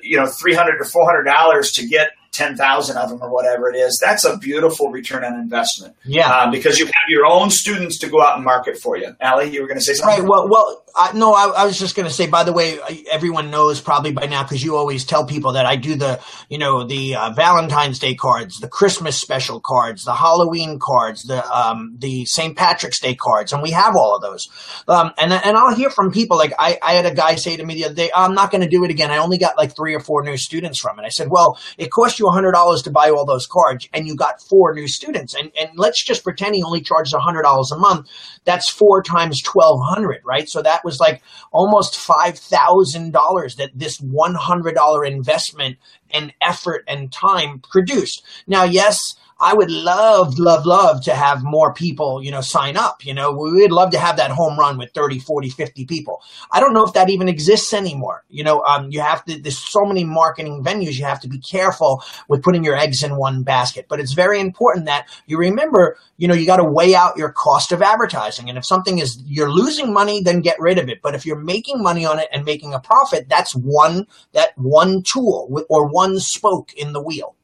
you 0.00 0.16
know, 0.16 0.26
300 0.26 0.78
to 0.78 0.84
$400 0.84 1.74
to 1.74 1.86
get 1.86 2.12
10,000 2.32 2.96
of 2.96 3.10
them 3.10 3.22
or 3.22 3.30
whatever 3.30 3.70
it 3.70 3.76
is, 3.76 4.00
that's 4.02 4.24
a 4.24 4.38
beautiful 4.38 4.90
return 4.90 5.24
on 5.24 5.38
investment. 5.38 5.94
Yeah. 6.04 6.30
Uh, 6.30 6.50
because 6.50 6.78
you 6.78 6.86
have 6.86 7.08
your 7.08 7.26
own 7.26 7.50
students 7.50 7.98
to 7.98 8.08
go 8.08 8.22
out 8.22 8.36
and 8.36 8.44
market 8.44 8.78
for 8.78 8.96
you. 8.96 9.14
Allie, 9.20 9.50
you 9.50 9.60
were 9.60 9.68
going 9.68 9.78
to 9.78 9.84
say 9.84 9.94
something? 9.94 10.20
Right. 10.20 10.28
Well, 10.28 10.48
well, 10.48 10.84
I, 10.94 11.12
no, 11.12 11.32
I, 11.32 11.62
I 11.62 11.64
was 11.66 11.78
just 11.78 11.96
going 11.96 12.06
to 12.06 12.12
say, 12.12 12.26
by 12.26 12.44
the 12.44 12.52
way, 12.52 12.78
everyone 13.10 13.50
knows 13.50 13.80
probably 13.80 14.12
by 14.12 14.26
now 14.26 14.42
because 14.42 14.62
you 14.62 14.76
always 14.76 15.04
tell 15.04 15.26
people 15.26 15.52
that 15.52 15.66
I 15.66 15.76
do 15.76 15.94
the, 15.94 16.20
you 16.48 16.58
know, 16.58 16.84
the 16.84 17.14
uh, 17.14 17.30
Valentine's 17.30 17.98
Day 17.98 18.14
cards, 18.14 18.60
the 18.60 18.68
Christmas 18.68 19.20
special 19.20 19.60
cards, 19.60 20.04
the 20.04 20.14
Halloween 20.14 20.78
cards, 20.78 21.22
the 21.24 21.44
um, 21.50 21.96
the 21.98 22.24
St. 22.26 22.56
Patrick's 22.56 23.00
Day 23.00 23.14
cards, 23.14 23.52
and 23.52 23.62
we 23.62 23.70
have 23.70 23.96
all 23.96 24.14
of 24.16 24.22
those. 24.22 24.48
Um, 24.88 25.12
and 25.18 25.32
and 25.32 25.56
I'll 25.56 25.74
hear 25.74 25.90
from 25.90 26.12
people 26.12 26.36
like 26.36 26.52
I, 26.58 26.78
I 26.82 26.94
had 26.94 27.06
a 27.06 27.14
guy 27.14 27.36
say 27.36 27.56
to 27.56 27.64
me 27.64 27.74
the 27.74 27.86
other 27.86 27.94
day, 27.94 28.10
I'm 28.14 28.34
not 28.34 28.50
going 28.50 28.62
to 28.62 28.68
do 28.68 28.84
it 28.84 28.90
again. 28.90 29.10
I 29.10 29.18
only 29.18 29.38
got 29.38 29.56
like 29.56 29.74
three 29.74 29.94
or 29.94 30.00
four 30.00 30.22
new 30.22 30.36
students 30.36 30.78
from 30.78 30.98
it. 30.98 31.04
I 31.04 31.08
said, 31.08 31.28
well, 31.30 31.58
it 31.78 31.90
cost 31.90 32.18
you 32.18 32.28
hundred 32.28 32.52
dollars 32.52 32.82
to 32.82 32.90
buy 32.90 33.10
all 33.10 33.24
those 33.24 33.46
cards, 33.46 33.88
and 33.92 34.06
you 34.06 34.16
got 34.16 34.42
four 34.42 34.74
new 34.74 34.88
students. 34.88 35.34
And 35.34 35.50
and 35.58 35.70
let's 35.76 36.02
just 36.04 36.24
pretend 36.24 36.54
he 36.54 36.62
only 36.62 36.82
charges 36.82 37.14
hundred 37.14 37.42
dollars 37.42 37.70
a 37.72 37.78
month. 37.78 38.08
That's 38.44 38.68
four 38.68 39.02
times 39.02 39.40
twelve 39.42 39.80
hundred, 39.82 40.22
right? 40.24 40.48
So 40.48 40.62
that 40.62 40.81
was 40.84 41.00
like 41.00 41.22
almost 41.50 41.94
$5,000 41.94 43.56
that 43.56 43.70
this 43.74 44.00
$100 44.00 45.06
investment 45.06 45.78
and 46.10 46.32
effort 46.40 46.84
and 46.86 47.12
time 47.12 47.60
produced. 47.60 48.22
Now, 48.46 48.64
yes, 48.64 48.98
I 49.42 49.54
would 49.54 49.72
love, 49.72 50.38
love, 50.38 50.66
love 50.66 51.02
to 51.02 51.14
have 51.16 51.42
more 51.42 51.74
people, 51.74 52.22
you 52.22 52.30
know, 52.30 52.40
sign 52.40 52.76
up. 52.76 53.04
You 53.04 53.12
know, 53.12 53.32
we 53.32 53.62
would 53.62 53.72
love 53.72 53.90
to 53.90 53.98
have 53.98 54.16
that 54.18 54.30
home 54.30 54.56
run 54.56 54.78
with 54.78 54.92
30, 54.92 55.18
40, 55.18 55.50
50 55.50 55.84
people. 55.84 56.22
I 56.52 56.60
don't 56.60 56.72
know 56.72 56.84
if 56.84 56.92
that 56.92 57.10
even 57.10 57.28
exists 57.28 57.72
anymore. 57.72 58.22
You 58.30 58.44
know, 58.44 58.62
um, 58.62 58.92
you 58.92 59.00
have 59.00 59.24
to, 59.24 59.42
there's 59.42 59.58
so 59.58 59.84
many 59.84 60.04
marketing 60.04 60.62
venues. 60.62 60.96
You 60.96 61.06
have 61.06 61.20
to 61.22 61.28
be 61.28 61.40
careful 61.40 62.04
with 62.28 62.44
putting 62.44 62.62
your 62.62 62.76
eggs 62.76 63.02
in 63.02 63.16
one 63.16 63.42
basket. 63.42 63.86
But 63.88 63.98
it's 63.98 64.12
very 64.12 64.38
important 64.38 64.86
that 64.86 65.08
you 65.26 65.38
remember, 65.38 65.98
you 66.18 66.28
know, 66.28 66.34
you 66.34 66.46
got 66.46 66.58
to 66.58 66.64
weigh 66.64 66.94
out 66.94 67.16
your 67.16 67.32
cost 67.32 67.72
of 67.72 67.82
advertising. 67.82 68.48
And 68.48 68.56
if 68.56 68.64
something 68.64 69.00
is, 69.00 69.20
you're 69.26 69.50
losing 69.50 69.92
money, 69.92 70.22
then 70.22 70.40
get 70.40 70.60
rid 70.60 70.78
of 70.78 70.88
it. 70.88 71.02
But 71.02 71.16
if 71.16 71.26
you're 71.26 71.36
making 71.36 71.82
money 71.82 72.06
on 72.06 72.20
it 72.20 72.28
and 72.32 72.44
making 72.44 72.74
a 72.74 72.80
profit, 72.80 73.28
that's 73.28 73.56
one, 73.56 74.06
that 74.34 74.56
one 74.56 75.02
tool 75.02 75.64
or 75.68 75.88
one 75.88 76.20
spoke 76.20 76.72
in 76.74 76.92
the 76.92 77.02
wheel. 77.02 77.34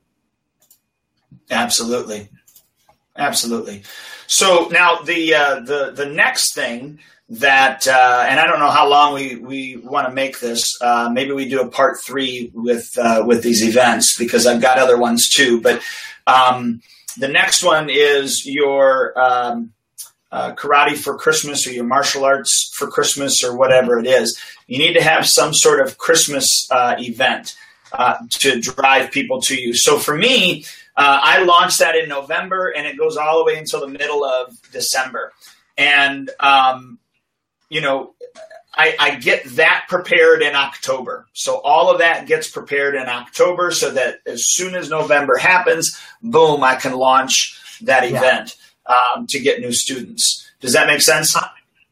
Absolutely, 1.51 2.29
absolutely. 3.17 3.83
So 4.27 4.69
now 4.71 4.97
the 4.97 5.35
uh, 5.35 5.61
the 5.61 5.93
the 5.95 6.07
next 6.07 6.55
thing 6.55 6.99
that, 7.31 7.87
uh, 7.87 8.25
and 8.29 8.41
I 8.41 8.47
don't 8.47 8.59
know 8.59 8.71
how 8.71 8.89
long 8.89 9.15
we 9.15 9.37
we 9.37 9.77
want 9.77 10.07
to 10.09 10.15
make 10.15 10.41
this. 10.41 10.79
Uh, 10.81 11.11
maybe 11.13 11.33
we 11.33 11.49
do 11.49 11.61
a 11.61 11.69
part 11.69 11.99
three 12.03 12.51
with 12.55 12.97
uh, 12.99 13.23
with 13.27 13.43
these 13.43 13.67
events 13.67 14.17
because 14.17 14.47
I've 14.47 14.63
got 14.63 14.79
other 14.79 14.99
ones 14.99 15.29
too. 15.29 15.61
But 15.61 15.83
um, 16.27 16.81
the 17.17 17.29
next 17.29 17.63
one 17.63 17.89
is 17.91 18.45
your 18.47 19.19
um, 19.19 19.73
uh, 20.31 20.55
karate 20.55 20.97
for 20.97 21.17
Christmas 21.17 21.67
or 21.67 21.73
your 21.73 21.85
martial 21.85 22.25
arts 22.25 22.71
for 22.75 22.89
Christmas 22.89 23.43
or 23.43 23.57
whatever 23.57 23.99
it 23.99 24.07
is. 24.07 24.39
You 24.67 24.79
need 24.79 24.95
to 24.95 25.03
have 25.03 25.27
some 25.27 25.53
sort 25.55 25.81
of 25.81 25.99
Christmas 25.99 26.69
uh, 26.71 26.97
event 26.99 27.57
uh, 27.93 28.17
to 28.31 28.61
drive 28.61 29.11
people 29.11 29.41
to 29.43 29.57
you. 29.57 29.75
So 29.75 29.99
for 29.99 30.17
me, 30.17 30.65
uh, 30.99 31.21
I 31.23 31.45
launched 31.45 31.79
that 31.79 31.95
in 31.95 32.09
November 32.09 32.73
and 32.77 32.85
it 32.85 32.99
goes 32.99 33.17
all 33.17 33.39
the 33.39 33.45
way 33.45 33.57
until 33.57 33.81
the 33.81 33.87
middle 33.87 34.25
of 34.25 34.53
December. 34.73 35.33
And, 35.77 36.29
um, 36.41 36.99
you 37.69 37.81
know, 37.81 38.15
I, 38.75 38.97
I, 38.99 39.15
get 39.15 39.45
that 39.57 39.85
prepared 39.89 40.43
in 40.43 40.57
October. 40.57 41.29
So 41.35 41.61
all 41.61 41.93
of 41.93 41.99
that 41.99 42.27
gets 42.27 42.51
prepared 42.51 42.97
in 42.97 43.09
October 43.09 43.71
so 43.71 43.93
that 43.93 44.19
as 44.27 44.43
soon 44.45 44.75
as 44.75 44.91
November 44.91 45.37
happens, 45.37 45.97
boom, 46.21 46.65
I 46.65 46.75
can 46.75 46.95
launch 46.95 47.79
that 47.83 48.05
event 48.05 48.57
um, 48.87 49.29
to 49.29 49.39
get 49.39 49.61
new 49.61 49.73
students. 49.73 50.51
Does 50.61 50.73
that 50.73 50.89
make 50.89 51.01
sense? 51.01 51.37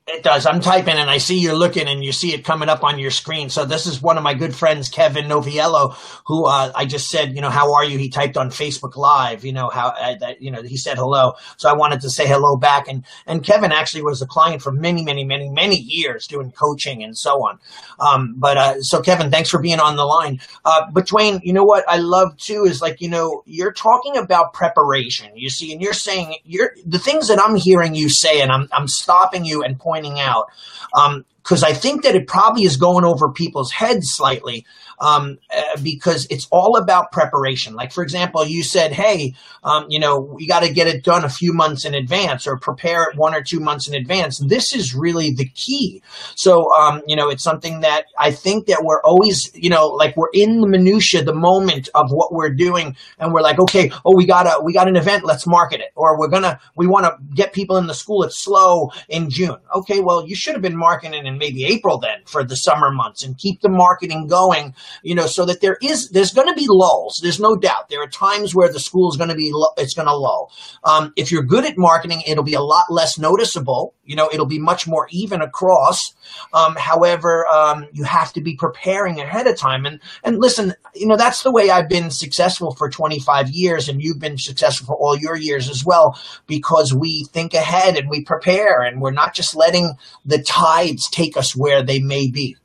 It 0.08 0.22
does. 0.22 0.46
I'm 0.46 0.60
typing 0.60 0.94
and 0.94 1.10
I 1.10 1.18
see 1.18 1.40
you're 1.40 1.56
looking 1.56 1.88
and 1.88 2.04
you 2.04 2.12
see 2.12 2.32
it 2.32 2.44
coming 2.44 2.68
up 2.68 2.84
on 2.84 3.00
your 3.00 3.10
screen. 3.10 3.50
So 3.50 3.64
this 3.64 3.86
is 3.86 4.00
one 4.00 4.16
of 4.16 4.22
my 4.22 4.34
good 4.34 4.54
friends, 4.54 4.88
Kevin 4.88 5.24
Noviello, 5.24 5.96
who 6.26 6.46
uh, 6.46 6.70
I 6.76 6.84
just 6.84 7.08
said, 7.08 7.34
you 7.34 7.40
know, 7.40 7.50
how 7.50 7.74
are 7.74 7.84
you? 7.84 7.98
He 7.98 8.08
typed 8.08 8.36
on 8.36 8.50
Facebook 8.50 8.96
Live, 8.96 9.44
you 9.44 9.52
know, 9.52 9.68
how, 9.68 9.88
uh, 9.88 10.14
that, 10.20 10.40
you 10.40 10.52
know, 10.52 10.62
he 10.62 10.76
said 10.76 10.96
hello. 10.96 11.32
So 11.56 11.68
I 11.68 11.72
wanted 11.72 12.02
to 12.02 12.10
say 12.10 12.24
hello 12.24 12.56
back. 12.56 12.86
And, 12.86 13.04
and 13.26 13.42
Kevin 13.42 13.72
actually 13.72 14.04
was 14.04 14.22
a 14.22 14.28
client 14.28 14.62
for 14.62 14.70
many, 14.70 15.02
many, 15.02 15.24
many, 15.24 15.48
many 15.48 15.74
years 15.74 16.28
doing 16.28 16.52
coaching 16.52 17.02
and 17.02 17.18
so 17.18 17.44
on. 17.44 17.58
Um, 17.98 18.36
but 18.36 18.56
uh, 18.56 18.82
so 18.82 19.02
Kevin, 19.02 19.32
thanks 19.32 19.50
for 19.50 19.60
being 19.60 19.80
on 19.80 19.96
the 19.96 20.04
line. 20.04 20.38
Uh, 20.64 20.82
but 20.92 21.08
Duane, 21.08 21.40
you 21.42 21.52
know 21.52 21.64
what 21.64 21.84
I 21.88 21.96
love 21.96 22.36
too 22.36 22.62
is 22.62 22.80
like, 22.80 23.00
you 23.00 23.08
know, 23.08 23.42
you're 23.44 23.72
talking 23.72 24.16
about 24.16 24.52
preparation, 24.52 25.36
you 25.36 25.50
see, 25.50 25.72
and 25.72 25.82
you're 25.82 25.92
saying 25.92 26.36
you're 26.44 26.76
the 26.86 27.00
things 27.00 27.26
that 27.26 27.40
I'm 27.40 27.56
hearing 27.56 27.96
you 27.96 28.08
say, 28.08 28.40
and 28.40 28.52
I'm, 28.52 28.68
I'm 28.70 28.86
stopping 28.86 29.44
you 29.44 29.64
and 29.64 29.76
pointing 29.76 29.95
pointing 29.96 30.20
out. 30.20 30.46
Um, 30.94 31.24
because 31.42 31.62
I 31.62 31.74
think 31.74 32.02
that 32.02 32.16
it 32.16 32.26
probably 32.26 32.64
is 32.64 32.76
going 32.76 33.04
over 33.04 33.30
people's 33.30 33.70
heads 33.70 34.08
slightly 34.10 34.66
um, 34.98 35.38
uh, 35.54 35.80
because 35.82 36.26
it's 36.30 36.46
all 36.50 36.76
about 36.76 37.12
preparation. 37.12 37.74
Like, 37.74 37.92
for 37.92 38.02
example, 38.02 38.44
you 38.44 38.62
said, 38.62 38.92
hey, 38.92 39.34
um, 39.62 39.86
you 39.88 39.98
know, 39.98 40.18
we 40.18 40.46
got 40.46 40.60
to 40.60 40.72
get 40.72 40.86
it 40.86 41.04
done 41.04 41.24
a 41.24 41.28
few 41.28 41.52
months 41.52 41.84
in 41.84 41.94
advance 41.94 42.46
or 42.46 42.58
prepare 42.58 43.04
it 43.04 43.16
one 43.16 43.34
or 43.34 43.42
two 43.42 43.60
months 43.60 43.88
in 43.88 43.94
advance. 43.94 44.38
This 44.38 44.74
is 44.74 44.94
really 44.94 45.32
the 45.32 45.48
key. 45.48 46.02
So, 46.34 46.72
um, 46.74 47.02
you 47.06 47.16
know, 47.16 47.28
it's 47.28 47.42
something 47.42 47.80
that 47.80 48.06
I 48.18 48.30
think 48.30 48.66
that 48.66 48.82
we're 48.84 49.02
always, 49.02 49.50
you 49.54 49.70
know, 49.70 49.88
like 49.88 50.16
we're 50.16 50.30
in 50.32 50.60
the 50.60 50.68
minutia, 50.68 51.22
the 51.22 51.34
moment 51.34 51.88
of 51.94 52.10
what 52.10 52.32
we're 52.32 52.54
doing, 52.54 52.96
and 53.18 53.32
we're 53.32 53.42
like, 53.42 53.58
okay, 53.58 53.90
oh, 54.04 54.14
we 54.16 54.26
got 54.26 54.46
a, 54.46 54.62
we 54.62 54.72
got 54.72 54.88
an 54.88 54.96
event, 54.96 55.24
let's 55.24 55.46
market 55.46 55.80
it, 55.80 55.92
or 55.94 56.18
we're 56.18 56.28
gonna, 56.28 56.60
we 56.76 56.86
want 56.86 57.04
to 57.04 57.16
get 57.34 57.52
people 57.52 57.76
in 57.76 57.86
the 57.86 57.94
school. 57.94 58.22
It's 58.22 58.38
slow 58.38 58.90
in 59.08 59.30
June. 59.30 59.56
Okay, 59.74 60.00
well, 60.00 60.26
you 60.26 60.36
should 60.36 60.54
have 60.54 60.62
been 60.62 60.76
marketing 60.76 61.26
in 61.26 61.38
maybe 61.38 61.64
April 61.64 61.98
then 61.98 62.18
for 62.26 62.44
the 62.44 62.56
summer 62.56 62.90
months 62.90 63.24
and 63.24 63.36
keep 63.36 63.60
the 63.60 63.68
marketing 63.68 64.26
going 64.26 64.74
you 65.02 65.14
know, 65.14 65.26
so 65.26 65.44
that 65.44 65.60
there 65.60 65.76
is, 65.82 66.10
there's 66.10 66.32
going 66.32 66.48
to 66.48 66.54
be 66.54 66.66
lulls. 66.68 67.20
There's 67.22 67.40
no 67.40 67.56
doubt. 67.56 67.88
There 67.88 68.02
are 68.02 68.08
times 68.08 68.54
where 68.54 68.72
the 68.72 68.80
school 68.80 69.10
is 69.10 69.16
going 69.16 69.30
to 69.30 69.34
be, 69.34 69.52
it's 69.76 69.94
going 69.94 70.08
to 70.08 70.16
lull. 70.16 70.52
Um, 70.84 71.12
if 71.16 71.30
you're 71.30 71.42
good 71.42 71.64
at 71.64 71.76
marketing, 71.76 72.22
it'll 72.26 72.44
be 72.44 72.54
a 72.54 72.60
lot 72.60 72.84
less 72.90 73.18
noticeable. 73.18 73.94
You 74.04 74.16
know, 74.16 74.28
it'll 74.32 74.46
be 74.46 74.58
much 74.58 74.86
more 74.86 75.08
even 75.10 75.42
across. 75.42 76.14
Um, 76.52 76.76
however, 76.76 77.46
um, 77.48 77.86
you 77.92 78.04
have 78.04 78.32
to 78.34 78.40
be 78.40 78.56
preparing 78.56 79.20
ahead 79.20 79.46
of 79.46 79.56
time. 79.56 79.86
And, 79.86 80.00
and 80.22 80.38
listen, 80.38 80.74
you 80.94 81.06
know, 81.06 81.16
that's 81.16 81.42
the 81.42 81.52
way 81.52 81.70
I've 81.70 81.88
been 81.88 82.10
successful 82.10 82.74
for 82.74 82.88
25 82.88 83.50
years 83.50 83.88
and 83.88 84.02
you've 84.02 84.18
been 84.18 84.38
successful 84.38 84.86
for 84.86 84.96
all 84.96 85.16
your 85.16 85.36
years 85.36 85.68
as 85.68 85.84
well, 85.84 86.18
because 86.46 86.94
we 86.94 87.26
think 87.32 87.54
ahead 87.54 87.96
and 87.96 88.08
we 88.08 88.22
prepare 88.22 88.82
and 88.82 89.00
we're 89.00 89.10
not 89.10 89.34
just 89.34 89.56
letting 89.56 89.94
the 90.24 90.42
tides 90.42 91.08
take 91.10 91.36
us 91.36 91.56
where 91.56 91.82
they 91.82 92.00
may 92.00 92.30
be. 92.30 92.56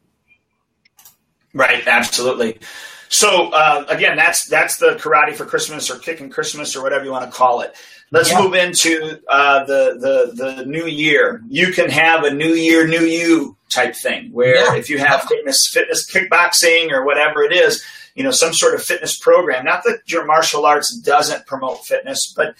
Right, 1.53 1.85
absolutely. 1.85 2.59
So 3.09 3.49
uh, 3.49 3.85
again, 3.89 4.15
that's 4.15 4.45
that's 4.47 4.77
the 4.77 4.95
karate 4.95 5.35
for 5.35 5.45
Christmas 5.45 5.91
or 5.91 5.99
kicking 5.99 6.29
Christmas 6.29 6.75
or 6.77 6.81
whatever 6.81 7.03
you 7.03 7.11
want 7.11 7.29
to 7.29 7.37
call 7.37 7.59
it. 7.59 7.75
Let's 8.09 8.31
yeah. 8.31 8.41
move 8.41 8.53
into 8.53 9.21
uh, 9.27 9.65
the 9.65 10.31
the 10.35 10.43
the 10.43 10.65
new 10.65 10.85
year. 10.85 11.41
You 11.49 11.73
can 11.73 11.89
have 11.89 12.23
a 12.23 12.33
new 12.33 12.53
year, 12.53 12.87
new 12.87 13.01
you 13.01 13.57
type 13.69 13.95
thing 13.95 14.31
where 14.31 14.55
yeah. 14.55 14.75
if 14.75 14.89
you 14.89 14.97
have 14.97 15.23
fitness 15.23 15.69
fitness 15.71 16.09
kickboxing 16.09 16.91
or 16.91 17.05
whatever 17.05 17.43
it 17.43 17.51
is, 17.51 17.83
you 18.15 18.23
know, 18.23 18.31
some 18.31 18.53
sort 18.53 18.75
of 18.75 18.81
fitness 18.81 19.17
program. 19.17 19.65
Not 19.65 19.83
that 19.83 20.01
your 20.07 20.25
martial 20.25 20.65
arts 20.65 20.97
doesn't 20.97 21.45
promote 21.47 21.85
fitness, 21.85 22.33
but 22.35 22.55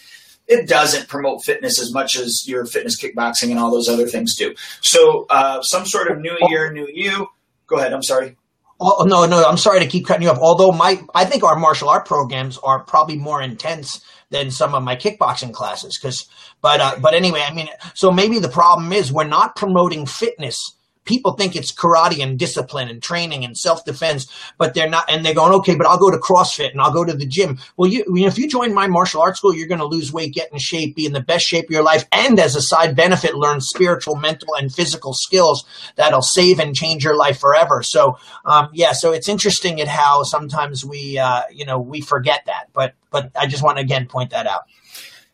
it 0.47 0.67
doesn't 0.67 1.07
promote 1.07 1.45
fitness 1.45 1.79
as 1.79 1.93
much 1.93 2.17
as 2.17 2.45
your 2.45 2.65
fitness 2.65 3.01
kickboxing 3.01 3.51
and 3.51 3.59
all 3.59 3.71
those 3.71 3.87
other 3.87 4.07
things 4.07 4.35
do. 4.35 4.53
So 4.81 5.27
uh, 5.29 5.61
some 5.61 5.85
sort 5.85 6.11
of 6.11 6.19
new 6.19 6.37
year, 6.49 6.73
new 6.73 6.89
you. 6.91 7.27
Go 7.67 7.77
ahead. 7.77 7.93
I'm 7.93 8.03
sorry. 8.03 8.35
Oh, 8.83 9.05
no, 9.07 9.27
no, 9.27 9.43
I'm 9.45 9.57
sorry 9.57 9.79
to 9.81 9.87
keep 9.87 10.07
cutting 10.07 10.23
you 10.23 10.29
off. 10.31 10.39
Although 10.39 10.71
my, 10.71 10.99
I 11.13 11.25
think 11.25 11.43
our 11.43 11.55
martial 11.55 11.87
art 11.87 12.07
programs 12.07 12.57
are 12.57 12.83
probably 12.83 13.15
more 13.15 13.39
intense 13.39 14.03
than 14.31 14.49
some 14.49 14.73
of 14.73 14.81
my 14.81 14.95
kickboxing 14.95 15.53
classes. 15.53 15.99
Cause, 15.99 16.25
but, 16.61 16.79
uh, 16.79 16.95
but 16.99 17.13
anyway, 17.13 17.43
I 17.47 17.53
mean, 17.53 17.69
so 17.93 18.11
maybe 18.11 18.39
the 18.39 18.49
problem 18.49 18.91
is 18.91 19.13
we're 19.13 19.25
not 19.25 19.55
promoting 19.55 20.07
fitness 20.07 20.75
people 21.05 21.33
think 21.33 21.55
it's 21.55 21.73
karate 21.73 22.21
and 22.21 22.37
discipline 22.37 22.87
and 22.87 23.01
training 23.01 23.43
and 23.43 23.57
self-defense, 23.57 24.31
but 24.57 24.73
they're 24.73 24.89
not, 24.89 25.09
and 25.09 25.25
they're 25.25 25.33
going, 25.33 25.53
okay, 25.53 25.75
but 25.75 25.87
I'll 25.87 25.97
go 25.97 26.11
to 26.11 26.17
CrossFit 26.17 26.71
and 26.71 26.81
I'll 26.81 26.93
go 26.93 27.03
to 27.03 27.13
the 27.13 27.25
gym. 27.25 27.59
Well, 27.77 27.89
you, 27.89 28.03
if 28.07 28.37
you 28.37 28.47
join 28.47 28.73
my 28.73 28.87
martial 28.87 29.21
arts 29.21 29.39
school, 29.39 29.53
you're 29.53 29.67
going 29.67 29.79
to 29.79 29.85
lose 29.85 30.13
weight, 30.13 30.33
get 30.33 30.51
in 30.51 30.59
shape, 30.59 30.95
be 30.95 31.05
in 31.05 31.13
the 31.13 31.21
best 31.21 31.45
shape 31.45 31.65
of 31.65 31.71
your 31.71 31.83
life, 31.83 32.05
and 32.11 32.39
as 32.39 32.55
a 32.55 32.61
side 32.61 32.95
benefit, 32.95 33.35
learn 33.35 33.61
spiritual, 33.61 34.15
mental, 34.15 34.55
and 34.55 34.73
physical 34.73 35.13
skills 35.13 35.65
that'll 35.95 36.21
save 36.21 36.59
and 36.59 36.75
change 36.75 37.03
your 37.03 37.15
life 37.15 37.39
forever. 37.39 37.81
So, 37.83 38.17
um, 38.45 38.69
yeah, 38.73 38.91
so 38.91 39.11
it's 39.11 39.27
interesting 39.29 39.81
at 39.81 39.87
how 39.87 40.23
sometimes 40.23 40.85
we, 40.85 41.17
uh, 41.17 41.43
you 41.51 41.65
know, 41.65 41.79
we 41.79 42.01
forget 42.01 42.43
that, 42.45 42.69
but, 42.73 42.93
but 43.09 43.31
I 43.35 43.47
just 43.47 43.63
want 43.63 43.77
to 43.77 43.83
again 43.83 44.07
point 44.07 44.29
that 44.31 44.47
out. 44.47 44.61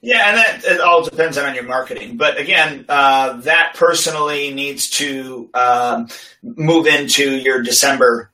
Yeah, 0.07 0.29
and 0.29 0.37
that 0.37 0.63
it 0.63 0.79
all 0.79 1.03
depends 1.03 1.37
on 1.37 1.53
your 1.53 1.65
marketing. 1.65 2.15
But 2.15 2.39
again, 2.39 2.85
uh, 2.87 3.41
that 3.41 3.73
personally 3.75 4.53
needs 4.53 4.89
to 4.91 5.49
um, 5.53 6.07
move 6.41 6.87
into 6.87 7.29
your 7.29 7.61
December 7.61 8.31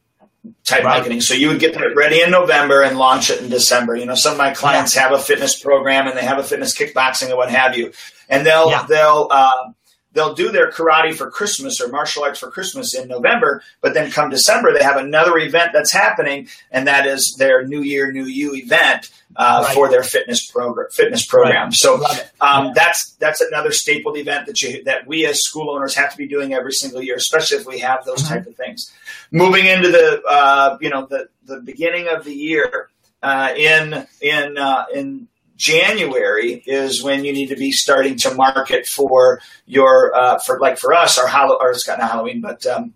type 0.66 0.84
right. 0.84 0.98
marketing. 0.98 1.22
So 1.22 1.34
you 1.34 1.48
would 1.48 1.60
get 1.60 1.76
it 1.76 1.96
ready 1.96 2.22
in 2.22 2.30
November 2.30 2.84
and 2.84 3.00
launch 3.00 3.32
it 3.32 3.42
in 3.42 3.50
December. 3.50 3.96
You 3.96 4.06
know, 4.06 4.14
some 4.14 4.34
of 4.34 4.38
my 4.38 4.54
clients 4.54 4.96
yeah. 4.96 5.02
have 5.02 5.14
a 5.14 5.18
fitness 5.18 5.60
program 5.60 6.08
and 6.08 6.16
they 6.16 6.22
have 6.22 6.38
a 6.38 6.44
fitness 6.44 6.78
kickboxing 6.78 7.30
and 7.30 7.38
what 7.38 7.50
have 7.50 7.76
you, 7.76 7.92
and 8.30 8.46
they'll 8.46 8.70
yeah. 8.70 8.86
they'll. 8.88 9.28
Uh, 9.32 9.72
they'll 10.14 10.34
do 10.34 10.52
their 10.52 10.72
karate 10.72 11.14
for 11.14 11.30
Christmas 11.30 11.82
or 11.82 11.90
martial 11.90 12.24
arts 12.24 12.40
for 12.40 12.50
Christmas 12.50 12.96
in 12.96 13.08
November, 13.08 13.64
but 13.82 13.94
then 13.94 14.12
come 14.12 14.30
December, 14.30 14.74
they 14.74 14.84
have 14.84 14.98
another 14.98 15.38
event 15.38 15.72
that's 15.74 15.92
happening, 15.92 16.48
and 16.72 16.88
that 16.88 17.06
is 17.06 17.36
their 17.38 17.66
New 17.66 17.82
Year, 17.82 18.12
New 18.12 18.26
You 18.26 18.56
event 18.56 19.12
uh, 19.36 19.64
right. 19.66 19.74
for 19.74 19.90
their 19.90 20.04
fitness 20.04 20.46
program. 20.46 20.88
Fitness 20.92 21.26
program. 21.26 21.66
Right. 21.66 21.74
So 21.74 21.96
um, 22.42 22.66
yeah. 22.66 22.72
that's 22.76 23.12
that's 23.20 23.42
another 23.42 23.72
stapled 23.72 24.18
event 24.18 24.48
that 24.48 24.62
you 24.62 24.84
that 24.86 25.08
we 25.08 25.26
as 25.26 25.44
school 25.44 25.70
owners 25.70 25.96
have 25.96 26.12
to 26.12 26.18
be 26.18 26.28
doing 26.28 26.54
every 26.54 26.74
single 26.74 27.02
year, 27.02 27.16
especially 27.16 27.58
if 27.58 27.66
we 27.66 27.80
have 27.80 28.06
those 28.06 28.24
mm-hmm. 28.24 28.36
type 28.36 28.48
of 28.48 28.56
things. 28.56 28.94
Moving 29.32 29.66
into 29.66 29.90
the 29.90 30.22
uh, 30.30 30.78
you 30.82 30.90
know 30.90 31.06
the 31.06 31.28
the 31.46 31.62
beginning 31.62 32.08
of 32.08 32.24
the 32.24 32.34
year 32.34 32.90
uh, 33.22 33.54
in 33.56 34.06
in 34.22 34.58
uh, 34.58 34.86
in 34.94 35.28
January 35.56 36.64
is 36.66 37.04
when 37.04 37.24
you 37.24 37.32
need 37.32 37.48
to 37.48 37.56
be 37.56 37.72
starting 37.72 38.18
to 38.18 38.34
market 38.34 38.88
for 38.88 39.42
your 39.66 40.16
uh, 40.16 40.40
for 40.40 40.60
like 40.60 40.78
for 40.78 40.94
us 40.94 41.18
our 41.18 41.28
Hall- 41.28 41.58
or 41.60 41.72
it's 41.72 41.84
got 41.84 42.00
not 42.00 42.12
Halloween 42.12 42.42
but 42.42 42.66
um, 42.66 42.94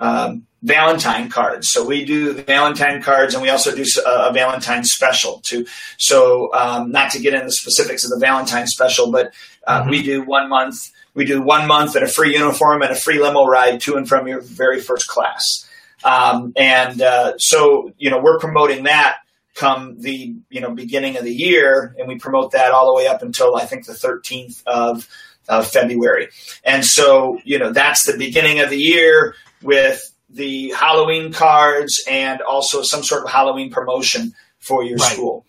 um, 0.00 0.46
Valentine 0.62 1.30
cards. 1.30 1.70
So 1.70 1.84
we 1.84 2.04
do 2.04 2.34
Valentine 2.34 3.00
cards, 3.02 3.34
and 3.34 3.42
we 3.42 3.48
also 3.48 3.74
do 3.74 3.84
a, 4.04 4.32
Valentine 4.32 4.84
special 4.84 5.40
too. 5.40 5.66
So 5.96 6.52
um, 6.52 6.90
not 6.90 7.12
to 7.12 7.18
get 7.18 7.32
into 7.32 7.46
the 7.46 7.52
specifics 7.52 8.04
of 8.04 8.10
the 8.10 8.18
Valentine 8.18 8.66
special, 8.66 9.10
but 9.10 9.32
uh, 9.66 9.80
mm-hmm. 9.80 9.90
we 9.90 10.02
do 10.02 10.22
one 10.22 10.50
month. 10.50 10.90
We 11.14 11.24
do 11.24 11.40
one 11.40 11.66
month 11.66 11.96
and 11.96 12.04
a 12.04 12.08
free 12.08 12.34
uniform 12.34 12.82
and 12.82 12.92
a 12.92 12.94
free 12.94 13.20
limo 13.20 13.46
ride 13.46 13.80
to 13.82 13.96
and 13.96 14.08
from 14.08 14.28
your 14.28 14.40
very 14.40 14.80
first 14.80 15.08
class. 15.08 15.66
Um, 16.04 16.52
and 16.56 17.00
uh, 17.00 17.38
so 17.38 17.92
you 17.98 18.10
know 18.10 18.20
we're 18.20 18.38
promoting 18.38 18.84
that 18.84 19.18
come 19.60 20.00
the 20.00 20.34
you 20.48 20.60
know 20.60 20.74
beginning 20.74 21.18
of 21.18 21.24
the 21.24 21.34
year, 21.34 21.94
and 21.98 22.08
we 22.08 22.16
promote 22.16 22.52
that 22.52 22.72
all 22.72 22.86
the 22.86 22.94
way 22.94 23.06
up 23.06 23.22
until 23.22 23.56
I 23.56 23.66
think 23.66 23.84
the 23.84 23.92
13th 23.92 24.62
of 24.66 25.06
of 25.48 25.66
February. 25.66 26.28
And 26.64 26.84
so, 26.84 27.38
you 27.44 27.58
know, 27.58 27.72
that's 27.72 28.04
the 28.04 28.16
beginning 28.16 28.60
of 28.60 28.70
the 28.70 28.78
year 28.78 29.34
with 29.62 30.00
the 30.30 30.70
Halloween 30.70 31.32
cards 31.32 32.02
and 32.08 32.40
also 32.40 32.82
some 32.82 33.02
sort 33.02 33.24
of 33.24 33.30
Halloween 33.30 33.70
promotion 33.70 34.32
for 34.60 34.84
your 34.84 34.96
right. 34.96 35.12
school. 35.12 35.44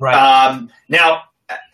Right. 0.00 0.14
Um, 0.14 0.70
now, 0.88 1.24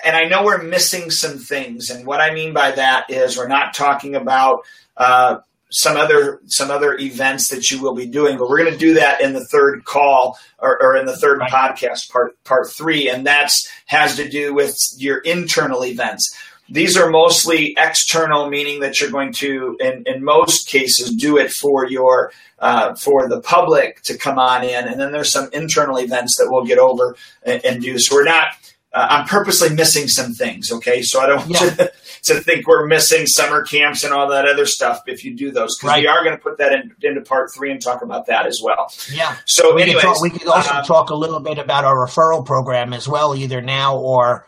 and 0.04 0.16
I 0.16 0.24
know 0.24 0.44
we're 0.44 0.62
missing 0.62 1.10
some 1.10 1.38
things, 1.38 1.90
and 1.90 2.04
what 2.04 2.20
I 2.20 2.34
mean 2.34 2.52
by 2.52 2.72
that 2.72 3.08
is 3.08 3.36
we're 3.36 3.48
not 3.48 3.72
talking 3.72 4.16
about 4.16 4.64
uh, 4.96 5.38
some 5.70 5.96
other 5.96 6.40
some 6.46 6.70
other 6.70 6.96
events 6.98 7.48
that 7.48 7.70
you 7.70 7.80
will 7.80 7.94
be 7.94 8.06
doing, 8.06 8.36
but 8.36 8.48
we're 8.48 8.58
going 8.58 8.72
to 8.72 8.78
do 8.78 8.94
that 8.94 9.20
in 9.20 9.32
the 9.32 9.44
third 9.46 9.84
call 9.84 10.38
or, 10.58 10.80
or 10.82 10.96
in 10.96 11.06
the 11.06 11.16
third 11.16 11.38
right. 11.38 11.50
podcast 11.50 12.10
part 12.10 12.42
part 12.44 12.70
three, 12.70 13.08
and 13.08 13.26
that's 13.26 13.68
has 13.86 14.16
to 14.16 14.28
do 14.28 14.52
with 14.52 14.76
your 14.96 15.18
internal 15.18 15.84
events. 15.84 16.36
These 16.68 16.96
are 16.96 17.10
mostly 17.10 17.74
external, 17.78 18.48
meaning 18.48 18.80
that 18.80 19.00
you're 19.00 19.10
going 19.10 19.32
to, 19.34 19.76
in, 19.80 20.04
in 20.06 20.22
most 20.22 20.68
cases, 20.68 21.10
do 21.10 21.36
it 21.36 21.50
for 21.50 21.84
your 21.84 22.32
uh, 22.60 22.94
for 22.94 23.28
the 23.28 23.40
public 23.40 24.02
to 24.02 24.16
come 24.16 24.38
on 24.38 24.62
in, 24.62 24.86
and 24.86 25.00
then 25.00 25.12
there's 25.12 25.32
some 25.32 25.48
internal 25.52 25.98
events 25.98 26.36
that 26.38 26.48
we'll 26.50 26.64
get 26.64 26.78
over 26.78 27.16
and, 27.42 27.64
and 27.64 27.82
do. 27.82 27.98
So 27.98 28.14
we're 28.16 28.24
not. 28.24 28.48
Uh, 28.92 29.06
I'm 29.08 29.26
purposely 29.26 29.72
missing 29.74 30.08
some 30.08 30.32
things. 30.32 30.70
Okay, 30.72 31.02
so 31.02 31.20
I 31.20 31.26
don't 31.26 31.48
yeah. 31.48 31.86
to, 32.24 32.40
think 32.40 32.66
we're 32.66 32.86
missing 32.86 33.26
summer 33.26 33.64
camps 33.64 34.04
and 34.04 34.12
all 34.12 34.28
that 34.28 34.46
other 34.46 34.66
stuff. 34.66 35.02
If 35.06 35.24
you 35.24 35.34
do 35.34 35.50
those, 35.50 35.76
because 35.78 35.88
right. 35.88 36.02
we 36.02 36.06
are 36.06 36.22
going 36.24 36.36
to 36.36 36.42
put 36.42 36.58
that 36.58 36.72
in, 36.72 36.94
into 37.02 37.20
part 37.20 37.52
three 37.54 37.70
and 37.70 37.80
talk 37.80 38.02
about 38.02 38.26
that 38.26 38.46
as 38.46 38.60
well. 38.62 38.92
Yeah. 39.12 39.36
So, 39.46 39.74
we 39.74 39.82
anyways, 39.82 40.02
could 40.02 40.14
talk, 40.14 40.22
we 40.22 40.30
could 40.30 40.48
also 40.48 40.74
um, 40.74 40.84
talk 40.84 41.10
a 41.10 41.14
little 41.14 41.40
bit 41.40 41.58
about 41.58 41.84
our 41.84 41.96
referral 41.96 42.44
program 42.44 42.92
as 42.92 43.08
well, 43.08 43.34
either 43.34 43.60
now 43.60 43.96
or 43.96 44.46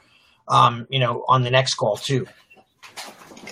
um, 0.49 0.87
you 0.91 0.99
know, 0.99 1.25
on 1.29 1.43
the 1.43 1.51
next 1.51 1.75
call 1.75 1.97
too. 1.97 2.27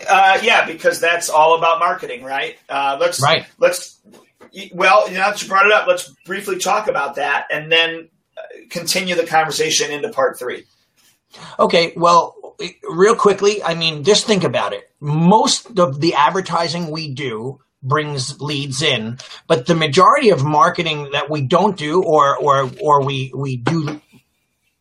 Uh, 0.09 0.39
yeah, 0.43 0.67
because 0.67 1.00
that's 1.00 1.29
all 1.29 1.57
about 1.57 1.79
marketing, 1.79 2.23
right? 2.23 2.57
Uh, 2.69 2.97
let's 3.00 3.21
right. 3.21 3.47
Let's 3.59 4.00
well, 4.73 5.09
you 5.09 5.15
know, 5.15 5.21
that 5.21 5.43
you 5.43 5.49
brought 5.49 5.67
it 5.67 5.73
up. 5.73 5.87
Let's 5.87 6.12
briefly 6.25 6.59
talk 6.59 6.89
about 6.89 7.17
that, 7.17 7.47
and 7.50 7.71
then 7.71 8.09
uh, 8.37 8.43
continue 8.71 9.15
the 9.15 9.27
conversation 9.27 9.91
into 9.91 10.09
part 10.11 10.39
three. 10.39 10.65
Okay. 11.59 11.93
Well, 11.97 12.35
real 12.88 13.17
quickly, 13.17 13.62
I 13.62 13.75
mean, 13.75 14.05
just 14.05 14.26
think 14.26 14.45
about 14.45 14.73
it. 14.73 14.90
Most 15.00 15.79
of 15.79 16.00
the 16.00 16.14
advertising 16.14 16.90
we 16.90 17.12
do 17.12 17.61
brings 17.83 18.40
leads 18.40 18.83
in, 18.83 19.19
but 19.47 19.67
the 19.67 19.75
majority 19.75 20.31
of 20.31 20.45
marketing 20.45 21.11
that 21.12 21.31
we 21.31 21.43
don't 21.43 21.76
do, 21.76 22.02
or 22.02 22.37
or 22.37 22.71
or 22.81 23.05
we 23.05 23.33
we 23.35 23.57
do 23.57 24.00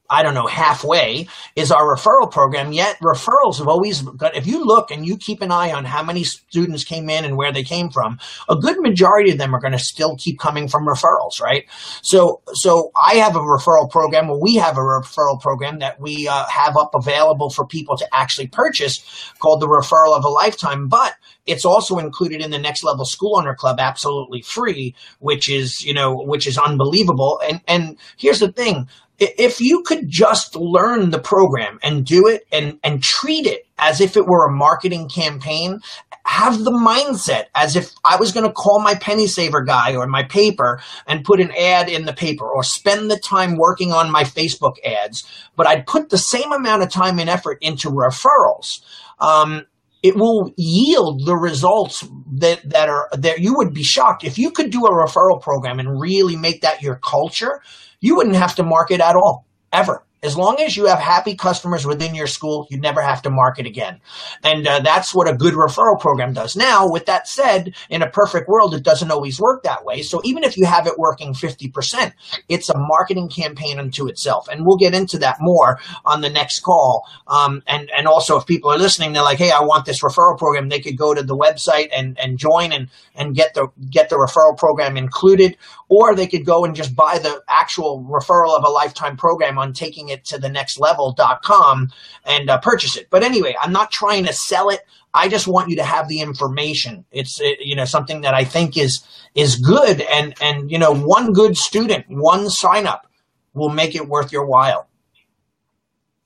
I 0.10 0.24
don't 0.24 0.34
know, 0.34 0.48
halfway 0.48 1.28
is 1.56 1.72
our 1.72 1.96
referral 1.96 2.32
program. 2.32 2.72
Yet 2.72 2.98
referrals 3.00 3.60
have 3.60 3.68
always 3.68 4.02
got, 4.02 4.36
if 4.36 4.48
you 4.48 4.66
look 4.66 4.90
and 4.90 5.06
you 5.06 5.18
keep 5.18 5.42
an 5.42 5.52
eye 5.52 5.72
on 5.72 5.86
how 5.86 6.04
many 6.04 6.24
students 6.24 6.84
came 6.84 7.10
in 7.10 7.26
and 7.26 7.38
where 7.38 7.52
they 7.52 7.64
came 7.64 7.90
from, 7.90 8.20
a 8.50 8.56
good 8.56 8.80
majority 8.80 9.32
of 9.32 9.38
them 9.38 9.54
are 9.54 9.60
going 9.60 9.74
to 9.74 9.80
still 9.80 10.16
keep 10.18 10.40
coming 10.40 10.68
from 10.68 10.88
referrals, 10.88 11.40
right? 11.40 11.66
So, 12.02 12.42
so 12.54 12.92
I 13.02 13.16
have 13.16 13.36
a 13.36 13.40
referral 13.40 13.90
program, 13.90 14.28
well, 14.28 14.42
we 14.42 14.56
have 14.56 14.78
a 14.78 14.82
referral 14.82 15.40
program 15.40 15.80
that 15.80 16.00
we 16.00 16.28
uh, 16.28 16.46
have 16.48 16.76
up 16.76 16.96
available 16.96 17.50
for 17.50 17.68
people 17.68 17.96
to 17.98 18.08
actually 18.12 18.48
purchase 18.48 19.32
called 19.40 19.62
the 19.62 19.68
referral 19.68 20.18
of 20.18 20.24
a 20.24 20.30
lifetime. 20.30 20.88
But 20.88 21.14
it's 21.46 21.66
also 21.66 21.98
included 21.98 22.42
in 22.42 22.52
the 22.52 22.60
next 22.60 22.84
level 22.84 23.06
school 23.06 23.38
owner 23.38 23.56
club 23.56 23.80
absolutely 23.80 24.42
free 24.42 24.94
which 25.18 25.50
is 25.50 25.82
you 25.84 25.94
know 25.94 26.16
which 26.16 26.46
is 26.46 26.58
unbelievable 26.58 27.42
and 27.48 27.60
and 27.68 27.98
here's 28.18 28.40
the 28.40 28.52
thing 28.52 28.88
if 29.20 29.60
you 29.60 29.84
could 29.84 30.08
just 30.08 30.56
learn 30.56 31.10
the 31.10 31.20
program 31.20 31.80
and 31.84 32.06
do 32.06 32.28
it 32.28 32.48
and, 32.52 32.80
and 32.84 33.04
treat 33.04 33.46
it 33.46 33.68
as 33.78 34.02
if 34.02 34.16
it 34.16 34.26
were 34.26 34.48
a 34.48 34.56
marketing 34.56 35.10
campaign, 35.10 35.80
have 36.26 36.64
the 36.64 36.72
mindset 36.72 37.46
as 37.56 37.76
if 37.76 37.92
I 38.06 38.18
was 38.18 38.32
going 38.32 38.46
to 38.46 38.54
call 38.54 38.80
my 38.82 38.96
penny 38.96 39.28
saver 39.28 39.64
guy 39.64 39.96
or 39.96 40.08
my 40.08 40.24
paper 40.24 40.82
and 41.08 41.26
put 41.26 41.42
an 41.42 41.52
ad 41.52 41.90
in 41.90 42.06
the 42.06 42.14
paper 42.14 42.48
or 42.48 42.64
spend 42.64 43.10
the 43.10 43.18
time 43.18 43.58
working 43.58 43.92
on 43.92 44.12
my 44.12 44.24
Facebook 44.24 44.76
ads, 44.86 45.28
but 45.56 45.68
I'd 45.68 45.88
put 45.88 46.10
the 46.10 46.18
same 46.18 46.52
amount 46.52 46.84
of 46.84 46.90
time 46.90 47.20
and 47.20 47.30
effort 47.30 47.58
into 47.62 47.90
referrals. 47.90 48.82
Um, 49.20 49.66
it 50.02 50.16
will 50.16 50.54
yield 50.56 51.26
the 51.26 51.36
results 51.36 52.08
that, 52.34 52.62
that 52.70 52.88
are 52.88 53.10
that 53.18 53.40
you 53.40 53.56
would 53.58 53.74
be 53.74 53.84
shocked 53.84 54.24
if 54.24 54.38
you 54.38 54.52
could 54.52 54.72
do 54.72 54.86
a 54.86 54.92
referral 54.92 55.42
program 55.42 55.80
and 55.80 56.00
really 56.00 56.38
make 56.38 56.62
that 56.62 56.82
your 56.82 56.96
culture 56.96 57.62
you 58.02 58.16
wouldn't 58.16 58.36
have 58.36 58.56
to 58.56 58.64
market 58.64 59.02
at 59.02 59.16
all, 59.16 59.46
ever. 59.74 60.04
As 60.22 60.36
long 60.36 60.60
as 60.60 60.76
you 60.76 60.86
have 60.88 61.00
happy 61.00 61.36
customers 61.36 61.86
within 61.86 62.14
your 62.14 62.28
school, 62.28 62.68
you 62.70 62.80
never 62.80 63.02
have 63.02 63.22
to 63.22 63.30
market 63.30 63.66
again. 63.66 64.02
And 64.44 64.68
uh, 64.68 64.80
that's 64.80 65.16
what 65.16 65.30
a 65.30 65.36
good 65.36 65.54
referral 65.54 66.00
program 66.00 66.34
does. 66.34 66.58
Now, 66.58 66.90
with 66.90 67.06
that 67.06 67.28
said, 67.28 67.74
in 67.90 68.02
a 68.02 68.10
perfect 68.10 68.50
world, 68.50 68.74
it 68.74 68.84
doesn't 68.84 69.12
always 69.12 69.40
work 69.40 69.64
that 69.64 69.86
way. 69.86 70.02
So 70.02 70.22
even 70.26 70.44
if 70.44 70.58
you 70.58 70.66
have 70.66 70.88
it 70.88 71.00
working 71.00 71.34
50%, 71.34 72.12
it's 72.50 72.70
a 72.70 72.78
marketing 72.78 73.30
campaign 73.30 73.80
unto 73.80 74.08
itself. 74.08 74.50
And 74.50 74.66
we'll 74.66 74.78
get 74.78 74.94
into 74.94 75.20
that 75.20 75.38
more 75.40 75.80
on 76.04 76.20
the 76.20 76.30
next 76.30 76.60
call. 76.60 77.08
Um, 77.28 77.64
and, 77.66 77.90
and 77.98 78.08
also 78.08 78.38
if 78.38 78.46
people 78.46 78.72
are 78.72 78.78
listening, 78.78 79.14
they're 79.14 79.24
like, 79.24 79.38
Hey, 79.38 79.52
I 79.52 79.62
want 79.62 79.86
this 79.86 80.04
referral 80.04 80.38
program. 80.38 80.68
They 80.68 80.82
could 80.82 80.98
go 80.98 81.14
to 81.14 81.24
the 81.24 81.38
website 81.38 81.90
and, 81.96 82.20
and 82.20 82.38
join 82.38 82.74
and, 82.74 82.90
and 83.16 83.36
get 83.36 83.54
the, 83.54 83.68
get 83.90 84.10
the 84.10 84.18
referral 84.18 84.58
program 84.58 84.98
included, 84.98 85.56
or 85.88 86.14
they 86.14 86.28
could 86.28 86.46
go 86.46 86.66
and 86.66 86.76
just 86.76 86.96
buy 86.96 87.20
the 87.20 87.42
actual 87.48 88.04
referral 88.04 88.58
of 88.58 88.64
a 88.66 88.70
lifetime 88.70 89.16
program 89.16 89.58
on 89.58 89.74
taking 89.74 90.09
it 90.10 90.26
to 90.26 90.38
the 90.38 90.50
next 90.50 90.80
level.com 90.80 91.92
and 92.26 92.50
uh, 92.50 92.60
purchase 92.60 92.98
it. 92.98 93.08
But 93.10 93.24
anyway, 93.24 93.56
I'm 93.62 93.72
not 93.72 93.92
trying 93.92 94.26
to 94.26 94.34
sell 94.34 94.70
it. 94.70 94.82
I 95.14 95.28
just 95.28 95.48
want 95.48 95.70
you 95.70 95.78
to 95.78 95.84
have 95.84 96.08
the 96.08 96.22
information. 96.22 97.06
It's 97.12 97.40
it, 97.42 97.60
you 97.62 97.76
know 97.76 97.86
something 97.86 98.22
that 98.22 98.34
I 98.34 98.44
think 98.44 98.78
is 98.78 99.04
is 99.34 99.56
good 99.56 100.02
and 100.02 100.36
and 100.42 100.70
you 100.70 100.78
know 100.78 100.94
one 100.94 101.34
good 101.34 101.58
student, 101.58 102.06
one 102.10 102.50
sign 102.50 102.86
up 102.86 103.08
will 103.54 103.70
make 103.70 103.96
it 103.96 104.08
worth 104.08 104.32
your 104.32 104.46
while. 104.46 104.88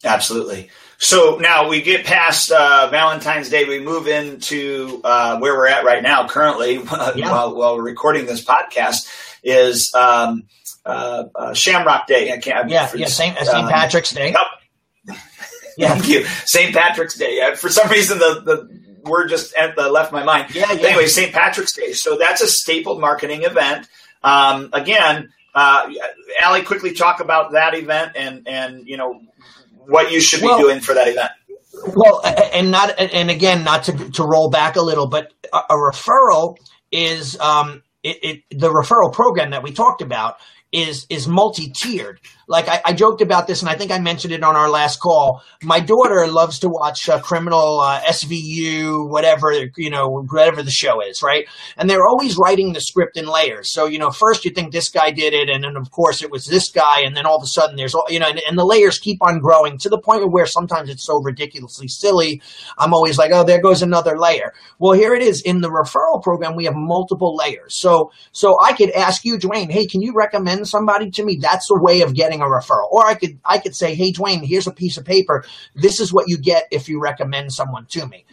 Absolutely. 0.03 0.69
So 0.97 1.37
now 1.37 1.67
we 1.67 1.81
get 1.81 2.05
past 2.05 2.51
uh, 2.51 2.87
Valentine's 2.89 3.49
Day. 3.49 3.65
We 3.65 3.79
move 3.79 4.07
into 4.07 5.01
uh, 5.03 5.37
where 5.39 5.53
we're 5.53 5.67
at 5.67 5.85
right 5.85 6.03
now, 6.03 6.27
currently, 6.27 6.75
yeah. 7.15 7.31
while, 7.31 7.55
while 7.55 7.75
we're 7.75 7.83
recording 7.83 8.25
this 8.25 8.43
podcast, 8.43 9.07
is 9.43 9.93
um, 9.95 10.43
uh, 10.85 11.25
uh, 11.35 11.53
Shamrock 11.53 12.07
Day. 12.07 12.31
I 12.31 12.37
can't. 12.37 12.69
Yeah, 12.69 12.89
yeah. 12.95 13.07
Saint, 13.07 13.37
St. 13.37 13.49
Um, 13.49 13.69
Patrick's 13.69 14.11
Day. 14.11 14.33
Yep. 15.07 15.17
Yeah. 15.75 15.95
Thank 15.95 16.07
you. 16.07 16.23
St. 16.45 16.71
Patrick's 16.71 17.17
Day. 17.17 17.41
Uh, 17.41 17.55
for 17.55 17.67
some 17.67 17.89
reason, 17.89 18.19
the 18.19 18.43
the 18.45 19.09
word 19.09 19.29
just 19.29 19.55
the, 19.75 19.89
left 19.89 20.11
my 20.11 20.23
mind. 20.23 20.53
Yeah, 20.53 20.71
yeah. 20.71 20.89
Anyway, 20.89 21.07
St. 21.07 21.33
Patrick's 21.33 21.73
Day. 21.73 21.93
So 21.93 22.15
that's 22.15 22.43
a 22.43 22.47
staple 22.47 22.99
marketing 22.99 23.41
event. 23.41 23.87
Um, 24.21 24.69
again, 24.71 25.33
uh, 25.55 25.91
Allie, 26.41 26.61
quickly 26.61 26.93
talk 26.93 27.21
about 27.21 27.53
that 27.53 27.73
event 27.73 28.11
and 28.15 28.47
and 28.47 28.87
you 28.87 28.97
know 28.97 29.19
what 29.87 30.11
you 30.11 30.21
should 30.21 30.41
well, 30.41 30.57
be 30.57 30.63
doing 30.63 30.79
for 30.79 30.93
that 30.93 31.07
event. 31.07 31.31
Well, 31.95 32.21
and 32.23 32.71
not 32.71 32.99
and 32.99 33.29
again, 33.29 33.63
not 33.63 33.85
to 33.85 34.11
to 34.11 34.23
roll 34.23 34.49
back 34.49 34.75
a 34.75 34.81
little, 34.81 35.07
but 35.07 35.33
a, 35.51 35.57
a 35.57 35.75
referral 35.75 36.57
is 36.91 37.39
um, 37.39 37.83
it, 38.03 38.17
it, 38.23 38.59
the 38.59 38.69
referral 38.69 39.11
program 39.11 39.51
that 39.51 39.63
we 39.63 39.71
talked 39.71 40.01
about 40.01 40.37
is 40.73 41.05
is 41.09 41.27
multi-tiered. 41.27 42.19
Like 42.45 42.67
I, 42.67 42.81
I, 42.83 42.93
joked 42.93 43.21
about 43.21 43.47
this, 43.47 43.61
and 43.61 43.69
I 43.69 43.75
think 43.75 43.89
I 43.89 43.99
mentioned 43.99 44.33
it 44.33 44.43
on 44.43 44.57
our 44.57 44.69
last 44.69 44.99
call. 44.99 45.41
My 45.61 45.79
daughter 45.79 46.27
loves 46.27 46.59
to 46.59 46.67
watch 46.67 47.07
uh, 47.07 47.21
criminal 47.21 47.79
uh, 47.79 48.01
SVU, 48.01 49.09
whatever 49.09 49.53
you 49.77 49.89
know, 49.89 50.09
whatever 50.09 50.61
the 50.61 50.71
show 50.71 50.99
is, 51.01 51.23
right? 51.23 51.45
And 51.77 51.89
they're 51.89 52.05
always 52.05 52.35
writing 52.37 52.73
the 52.73 52.81
script 52.81 53.15
in 53.15 53.27
layers. 53.27 53.71
So 53.71 53.85
you 53.85 53.97
know, 53.97 54.09
first 54.09 54.43
you 54.43 54.51
think 54.51 54.73
this 54.73 54.89
guy 54.89 55.11
did 55.11 55.33
it, 55.33 55.47
and 55.47 55.63
then 55.63 55.77
of 55.77 55.89
course 55.91 56.21
it 56.21 56.31
was 56.31 56.45
this 56.45 56.69
guy, 56.69 57.01
and 57.01 57.15
then 57.15 57.25
all 57.25 57.37
of 57.37 57.43
a 57.43 57.47
sudden 57.47 57.77
there's 57.77 57.95
all 57.95 58.05
you 58.09 58.19
know, 58.19 58.27
and, 58.27 58.41
and 58.45 58.57
the 58.57 58.65
layers 58.65 58.97
keep 58.97 59.19
on 59.21 59.39
growing 59.39 59.77
to 59.77 59.89
the 59.89 60.01
point 60.01 60.29
where 60.31 60.47
sometimes 60.47 60.89
it's 60.89 61.05
so 61.05 61.21
ridiculously 61.21 61.87
silly. 61.87 62.41
I'm 62.77 62.93
always 62.93 63.17
like, 63.17 63.31
oh, 63.31 63.45
there 63.45 63.61
goes 63.61 63.81
another 63.83 64.17
layer. 64.17 64.53
Well, 64.79 64.93
here 64.93 65.13
it 65.13 65.21
is 65.21 65.41
in 65.43 65.61
the 65.61 65.69
referral 65.69 66.21
program. 66.21 66.55
We 66.55 66.65
have 66.65 66.75
multiple 66.75 67.35
layers. 67.35 67.79
So 67.79 68.11
so 68.31 68.57
I 68.61 68.73
could 68.73 68.91
ask 68.91 69.23
you, 69.23 69.37
Duane, 69.37 69.69
hey, 69.69 69.85
can 69.85 70.01
you 70.01 70.13
recommend 70.13 70.62
somebody 70.65 71.11
to 71.11 71.23
me? 71.23 71.37
That's 71.37 71.69
a 71.69 71.75
way 71.75 72.01
of 72.01 72.13
getting 72.13 72.41
a 72.41 72.45
referral. 72.45 72.91
Or 72.91 73.05
I 73.05 73.15
could 73.15 73.39
I 73.45 73.57
could 73.57 73.75
say, 73.75 73.95
hey 73.95 74.11
Duane, 74.11 74.43
here's 74.43 74.67
a 74.67 74.71
piece 74.71 74.97
of 74.97 75.05
paper. 75.05 75.45
This 75.75 75.99
is 75.99 76.13
what 76.13 76.27
you 76.27 76.37
get 76.37 76.67
if 76.71 76.89
you 76.89 76.99
recommend 76.99 77.53
someone 77.53 77.85
to 77.87 78.05
me. 78.07 78.25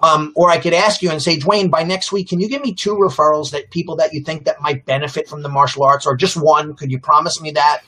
Um, 0.00 0.32
or 0.36 0.48
I 0.48 0.58
could 0.58 0.74
ask 0.74 1.02
you 1.02 1.10
and 1.10 1.20
say, 1.20 1.38
Duane, 1.38 1.70
by 1.70 1.82
next 1.82 2.12
week, 2.12 2.28
can 2.28 2.38
you 2.38 2.48
give 2.48 2.62
me 2.62 2.72
two 2.72 2.94
referrals 2.94 3.50
that 3.50 3.70
people 3.72 3.96
that 3.96 4.12
you 4.12 4.22
think 4.22 4.44
that 4.44 4.60
might 4.60 4.86
benefit 4.86 5.28
from 5.28 5.42
the 5.42 5.48
martial 5.48 5.82
arts, 5.82 6.06
or 6.06 6.16
just 6.16 6.36
one? 6.36 6.74
Could 6.74 6.92
you 6.92 7.00
promise 7.00 7.40
me 7.40 7.50
that? 7.52 7.82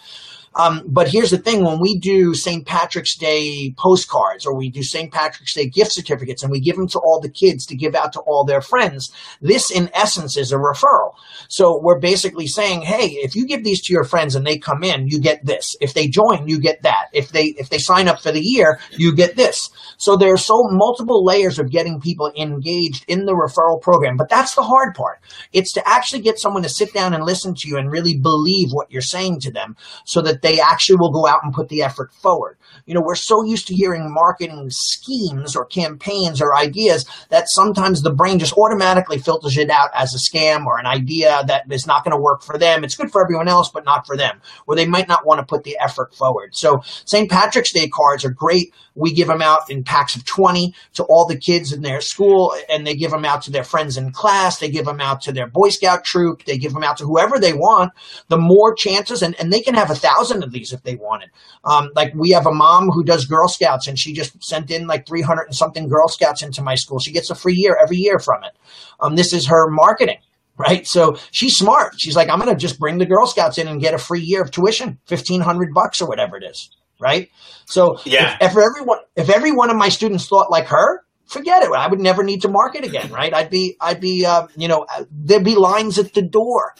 Um, 0.54 0.82
but 0.86 1.08
here's 1.08 1.30
the 1.30 1.38
thing: 1.38 1.64
when 1.64 1.80
we 1.80 1.98
do 1.98 2.34
St. 2.34 2.66
Patrick's 2.66 3.16
Day 3.16 3.72
postcards 3.78 4.44
or 4.44 4.54
we 4.56 4.68
do 4.68 4.82
St. 4.82 5.12
Patrick's 5.12 5.54
Day 5.54 5.66
gift 5.66 5.92
certificates, 5.92 6.42
and 6.42 6.50
we 6.50 6.60
give 6.60 6.76
them 6.76 6.88
to 6.88 6.98
all 6.98 7.20
the 7.20 7.30
kids 7.30 7.66
to 7.66 7.76
give 7.76 7.94
out 7.94 8.12
to 8.14 8.20
all 8.20 8.44
their 8.44 8.60
friends, 8.60 9.12
this 9.40 9.70
in 9.70 9.90
essence 9.94 10.36
is 10.36 10.50
a 10.50 10.56
referral. 10.56 11.14
So 11.48 11.80
we're 11.82 12.00
basically 12.00 12.46
saying, 12.46 12.82
hey, 12.82 13.06
if 13.08 13.34
you 13.36 13.46
give 13.46 13.64
these 13.64 13.80
to 13.82 13.92
your 13.92 14.04
friends 14.04 14.34
and 14.34 14.46
they 14.46 14.58
come 14.58 14.82
in, 14.82 15.06
you 15.08 15.20
get 15.20 15.44
this. 15.46 15.76
If 15.80 15.94
they 15.94 16.08
join, 16.08 16.48
you 16.48 16.60
get 16.60 16.82
that. 16.82 17.06
If 17.12 17.30
they 17.30 17.46
if 17.58 17.70
they 17.70 17.78
sign 17.78 18.08
up 18.08 18.20
for 18.20 18.32
the 18.32 18.40
year, 18.40 18.80
you 18.92 19.14
get 19.14 19.36
this. 19.36 19.70
So 19.98 20.16
there 20.16 20.32
are 20.32 20.38
so 20.38 20.64
multiple 20.70 21.24
layers 21.24 21.58
of 21.58 21.70
getting 21.70 22.00
people 22.00 22.32
engaged 22.36 23.04
in 23.06 23.24
the 23.24 23.34
referral 23.34 23.80
program. 23.80 24.16
But 24.16 24.28
that's 24.28 24.54
the 24.54 24.62
hard 24.62 24.94
part. 24.94 25.20
It's 25.52 25.72
to 25.74 25.88
actually 25.88 26.22
get 26.22 26.38
someone 26.38 26.62
to 26.62 26.68
sit 26.68 26.92
down 26.92 27.14
and 27.14 27.24
listen 27.24 27.54
to 27.54 27.68
you 27.68 27.76
and 27.78 27.90
really 27.90 28.16
believe 28.16 28.70
what 28.72 28.90
you're 28.90 29.02
saying 29.02 29.40
to 29.40 29.52
them, 29.52 29.76
so 30.04 30.22
that 30.22 30.39
they 30.42 30.60
actually 30.60 30.96
will 30.96 31.12
go 31.12 31.26
out 31.26 31.40
and 31.42 31.52
put 31.52 31.68
the 31.68 31.82
effort 31.82 32.12
forward. 32.14 32.56
You 32.86 32.94
know, 32.94 33.02
we're 33.04 33.14
so 33.14 33.44
used 33.44 33.66
to 33.68 33.74
hearing 33.74 34.12
marketing 34.12 34.68
schemes 34.70 35.56
or 35.56 35.64
campaigns 35.64 36.40
or 36.40 36.56
ideas 36.56 37.04
that 37.28 37.48
sometimes 37.48 38.02
the 38.02 38.12
brain 38.12 38.38
just 38.38 38.54
automatically 38.56 39.18
filters 39.18 39.56
it 39.56 39.70
out 39.70 39.90
as 39.94 40.14
a 40.14 40.18
scam 40.18 40.66
or 40.66 40.78
an 40.78 40.86
idea 40.86 41.42
that 41.46 41.70
is 41.70 41.86
not 41.86 42.04
going 42.04 42.16
to 42.16 42.22
work 42.22 42.42
for 42.42 42.58
them. 42.58 42.84
It's 42.84 42.96
good 42.96 43.10
for 43.10 43.22
everyone 43.22 43.48
else, 43.48 43.70
but 43.70 43.84
not 43.84 44.06
for 44.06 44.16
them, 44.16 44.40
or 44.66 44.74
they 44.74 44.86
might 44.86 45.08
not 45.08 45.26
want 45.26 45.40
to 45.40 45.46
put 45.46 45.64
the 45.64 45.76
effort 45.80 46.14
forward. 46.14 46.54
So 46.54 46.80
St. 47.04 47.30
Patrick's 47.30 47.72
Day 47.72 47.88
cards 47.88 48.24
are 48.24 48.30
great. 48.30 48.72
We 48.94 49.12
give 49.12 49.28
them 49.28 49.42
out 49.42 49.70
in 49.70 49.84
packs 49.84 50.16
of 50.16 50.24
20 50.24 50.74
to 50.94 51.04
all 51.04 51.26
the 51.26 51.38
kids 51.38 51.72
in 51.72 51.82
their 51.82 52.00
school, 52.00 52.54
and 52.68 52.86
they 52.86 52.94
give 52.94 53.10
them 53.10 53.24
out 53.24 53.42
to 53.42 53.50
their 53.50 53.64
friends 53.64 53.96
in 53.96 54.12
class. 54.12 54.58
They 54.58 54.70
give 54.70 54.84
them 54.84 55.00
out 55.00 55.22
to 55.22 55.32
their 55.32 55.46
Boy 55.46 55.70
Scout 55.70 56.04
troop. 56.04 56.44
They 56.44 56.58
give 56.58 56.72
them 56.72 56.84
out 56.84 56.98
to 56.98 57.04
whoever 57.04 57.38
they 57.38 57.52
want. 57.52 57.92
The 58.28 58.38
more 58.38 58.74
chances, 58.74 59.22
and, 59.22 59.38
and 59.40 59.52
they 59.52 59.60
can 59.60 59.74
have 59.74 59.90
a 59.90 59.94
thousand 59.94 60.29
of 60.30 60.52
these 60.52 60.72
if 60.72 60.82
they 60.82 60.96
wanted. 60.96 61.30
Um, 61.64 61.90
like 61.94 62.14
we 62.14 62.30
have 62.30 62.46
a 62.46 62.52
mom 62.52 62.88
who 62.90 63.04
does 63.04 63.24
Girl 63.26 63.48
Scouts, 63.48 63.86
and 63.86 63.98
she 63.98 64.12
just 64.12 64.42
sent 64.42 64.70
in 64.70 64.86
like 64.86 65.06
300 65.06 65.44
and 65.44 65.54
something 65.54 65.88
Girl 65.88 66.08
Scouts 66.08 66.42
into 66.42 66.62
my 66.62 66.74
school. 66.74 66.98
She 66.98 67.12
gets 67.12 67.30
a 67.30 67.34
free 67.34 67.54
year 67.54 67.76
every 67.82 67.96
year 67.96 68.18
from 68.18 68.44
it. 68.44 68.52
Um, 69.00 69.16
this 69.16 69.32
is 69.32 69.46
her 69.48 69.70
marketing 69.70 70.18
right? 70.60 70.86
So 70.86 71.16
she's 71.30 71.56
smart. 71.56 71.94
She's 71.98 72.14
like, 72.14 72.28
I'm 72.28 72.38
going 72.38 72.50
to 72.50 72.56
just 72.56 72.78
bring 72.78 72.98
the 72.98 73.06
Girl 73.06 73.26
Scouts 73.26 73.56
in 73.56 73.66
and 73.66 73.80
get 73.80 73.94
a 73.94 73.98
free 73.98 74.20
year 74.20 74.42
of 74.42 74.50
tuition, 74.50 74.98
fifteen 75.06 75.40
hundred 75.40 75.72
bucks 75.72 76.02
or 76.02 76.06
whatever 76.06 76.36
it 76.36 76.44
is, 76.44 76.70
right? 77.00 77.30
So 77.64 77.98
yeah. 78.04 78.36
if, 78.42 78.50
if 78.50 78.58
everyone, 78.58 78.98
if 79.16 79.30
every 79.30 79.52
one 79.52 79.70
of 79.70 79.76
my 79.76 79.88
students 79.88 80.28
thought 80.28 80.50
like 80.50 80.66
her, 80.66 81.02
forget 81.30 81.62
it. 81.62 81.70
I 81.70 81.88
would 81.88 82.00
never 82.00 82.22
need 82.22 82.42
to 82.42 82.48
market 82.48 82.84
again, 82.84 83.10
right? 83.10 83.32
I'd 83.32 83.50
be, 83.50 83.76
I'd 83.80 84.00
be, 84.00 84.26
uh, 84.26 84.48
you 84.56 84.68
know, 84.68 84.86
there'd 85.10 85.44
be 85.44 85.54
lines 85.54 85.98
at 85.98 86.12
the 86.12 86.22
door 86.22 86.74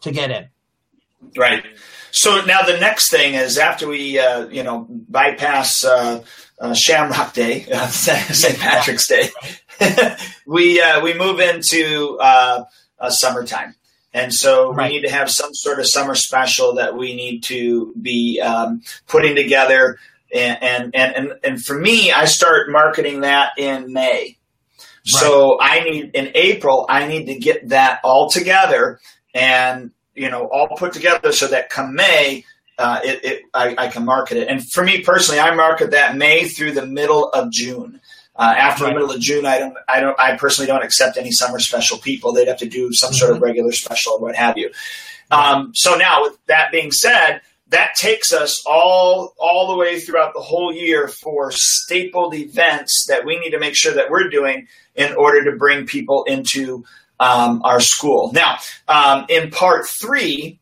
to 0.00 0.10
get 0.10 0.30
in. 0.30 0.48
Right. 1.36 1.64
So 2.10 2.42
now 2.46 2.62
the 2.62 2.78
next 2.78 3.10
thing 3.10 3.34
is 3.34 3.58
after 3.58 3.86
we, 3.86 4.18
uh, 4.18 4.46
you 4.48 4.62
know, 4.62 4.86
bypass 4.88 5.84
uh, 5.84 6.24
uh, 6.58 6.72
Shamrock 6.72 7.34
Day, 7.34 7.62
St. 7.88 8.58
Patrick's 8.58 9.06
Day, 9.06 9.28
we 10.46 10.80
uh, 10.80 11.02
we 11.02 11.12
move 11.12 11.40
into 11.40 12.18
uh, 12.18 12.64
summertime, 13.10 13.74
and 14.14 14.32
so 14.32 14.72
right. 14.72 14.90
we 14.90 14.96
need 14.96 15.06
to 15.06 15.12
have 15.12 15.30
some 15.30 15.52
sort 15.52 15.78
of 15.78 15.86
summer 15.86 16.14
special 16.14 16.76
that 16.76 16.96
we 16.96 17.14
need 17.14 17.42
to 17.44 17.92
be 18.00 18.40
um, 18.40 18.80
putting 19.06 19.34
together. 19.34 19.98
And, 20.34 20.94
and 20.94 20.96
and 20.96 21.32
and 21.44 21.62
for 21.62 21.78
me, 21.78 22.12
I 22.12 22.24
start 22.24 22.70
marketing 22.70 23.20
that 23.20 23.50
in 23.58 23.92
May. 23.92 24.38
Right. 24.78 25.20
So 25.20 25.58
I 25.60 25.80
need 25.80 26.12
in 26.14 26.32
April, 26.34 26.86
I 26.88 27.06
need 27.06 27.26
to 27.26 27.38
get 27.38 27.68
that 27.68 28.00
all 28.02 28.30
together 28.30 29.00
and 29.36 29.90
you 30.16 30.30
know 30.30 30.46
all 30.46 30.68
put 30.76 30.92
together 30.92 31.32
so 31.32 31.46
that 31.48 31.70
come 31.70 31.94
May, 31.94 32.44
uh, 32.78 33.00
it, 33.04 33.24
it 33.24 33.42
I, 33.54 33.74
I, 33.78 33.88
can 33.88 34.04
market 34.04 34.38
it. 34.38 34.48
And 34.48 34.66
for 34.66 34.84
me 34.84 35.02
personally, 35.02 35.40
I 35.40 35.54
market 35.54 35.92
that 35.92 36.16
May 36.16 36.48
through 36.48 36.72
the 36.72 36.86
middle 36.86 37.28
of 37.28 37.50
June. 37.50 38.00
Uh, 38.38 38.54
after 38.54 38.84
right. 38.84 38.90
the 38.90 39.00
middle 39.00 39.14
of 39.14 39.20
June, 39.20 39.46
I 39.46 39.58
don't, 39.58 39.74
I 39.88 40.00
don't, 40.00 40.20
I 40.20 40.36
personally 40.36 40.66
don't 40.66 40.84
accept 40.84 41.16
any 41.16 41.32
summer 41.32 41.58
special 41.58 41.96
people. 41.96 42.32
They'd 42.32 42.48
have 42.48 42.58
to 42.58 42.68
do 42.68 42.92
some 42.92 43.08
mm-hmm. 43.08 43.16
sort 43.16 43.30
of 43.30 43.36
mm-hmm. 43.36 43.44
regular 43.44 43.72
special 43.72 44.12
or 44.14 44.20
what 44.20 44.36
have 44.36 44.58
you. 44.58 44.70
Um, 45.30 45.74
so 45.74 45.96
now, 45.96 46.22
with 46.22 46.38
that 46.46 46.70
being 46.70 46.92
said, 46.92 47.40
that 47.68 47.94
takes 47.96 48.32
us 48.32 48.62
all 48.66 49.34
all 49.38 49.68
the 49.68 49.76
way 49.76 49.98
throughout 49.98 50.34
the 50.34 50.40
whole 50.40 50.72
year 50.72 51.08
for 51.08 51.50
stapled 51.50 52.34
events 52.34 53.06
that 53.08 53.24
we 53.24 53.38
need 53.38 53.50
to 53.50 53.58
make 53.58 53.74
sure 53.74 53.94
that 53.94 54.10
we're 54.10 54.28
doing 54.28 54.68
in 54.94 55.14
order 55.14 55.50
to 55.50 55.56
bring 55.56 55.86
people 55.86 56.24
into 56.24 56.84
um, 57.18 57.62
our 57.64 57.80
school. 57.80 58.32
Now, 58.32 58.58
um, 58.88 59.26
in 59.28 59.50
part 59.50 59.86
three, 59.86 60.58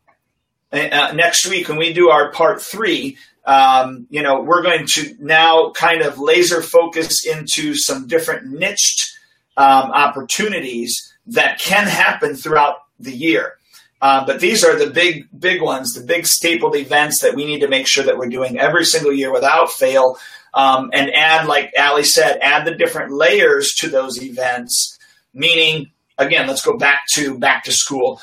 uh, 0.73 1.13
next 1.15 1.47
week 1.47 1.69
when 1.69 1.79
we 1.79 1.93
do 1.93 2.11
our 2.11 2.33
part 2.33 2.61
three, 2.63 3.17
um, 3.45 4.07
you 4.11 4.23
know, 4.23 4.41
we're 4.41 4.63
going 4.63 4.87
to 4.95 5.15
now 5.21 5.71
kind 5.73 6.03
of 6.03 6.19
laser 6.19 6.63
focus 6.63 7.27
into 7.27 7.75
some 7.75 8.07
different 8.07 8.47
niched 8.47 9.17
um, 9.57 9.91
opportunities 9.93 11.13
that 11.27 11.59
can 11.59 11.87
happen 11.87 12.35
throughout 12.35 12.77
the 12.99 13.13
year. 13.13 13.55
Uh, 14.01 14.25
but 14.27 14.41
these 14.41 14.65
are 14.65 14.79
the 14.79 14.91
big, 14.91 15.27
big 15.39 15.63
ones, 15.63 15.95
the 15.95 16.05
big 16.05 16.27
stapled 16.27 16.77
events 16.77 17.23
that 17.23 17.35
we 17.35 17.47
need 17.47 17.61
to 17.61 17.69
make 17.69 17.87
sure 17.87 18.05
that 18.05 18.19
we're 18.19 18.29
doing 18.29 18.59
every 18.59 18.85
single 18.85 19.13
year 19.13 19.33
without 19.33 19.71
fail. 19.71 20.19
Um, 20.53 20.91
and 20.93 21.11
add, 21.15 21.47
like 21.47 21.73
Allie 21.77 22.05
said, 22.05 22.39
add 22.41 22.67
the 22.67 22.75
different 22.75 23.13
layers 23.13 23.75
to 23.77 23.89
those 23.89 24.23
events, 24.23 24.99
meaning 25.33 25.91
again, 26.19 26.47
let's 26.47 26.65
go 26.65 26.77
back 26.77 27.07
to 27.13 27.39
back 27.39 27.65
to 27.65 27.73
school. 27.73 28.21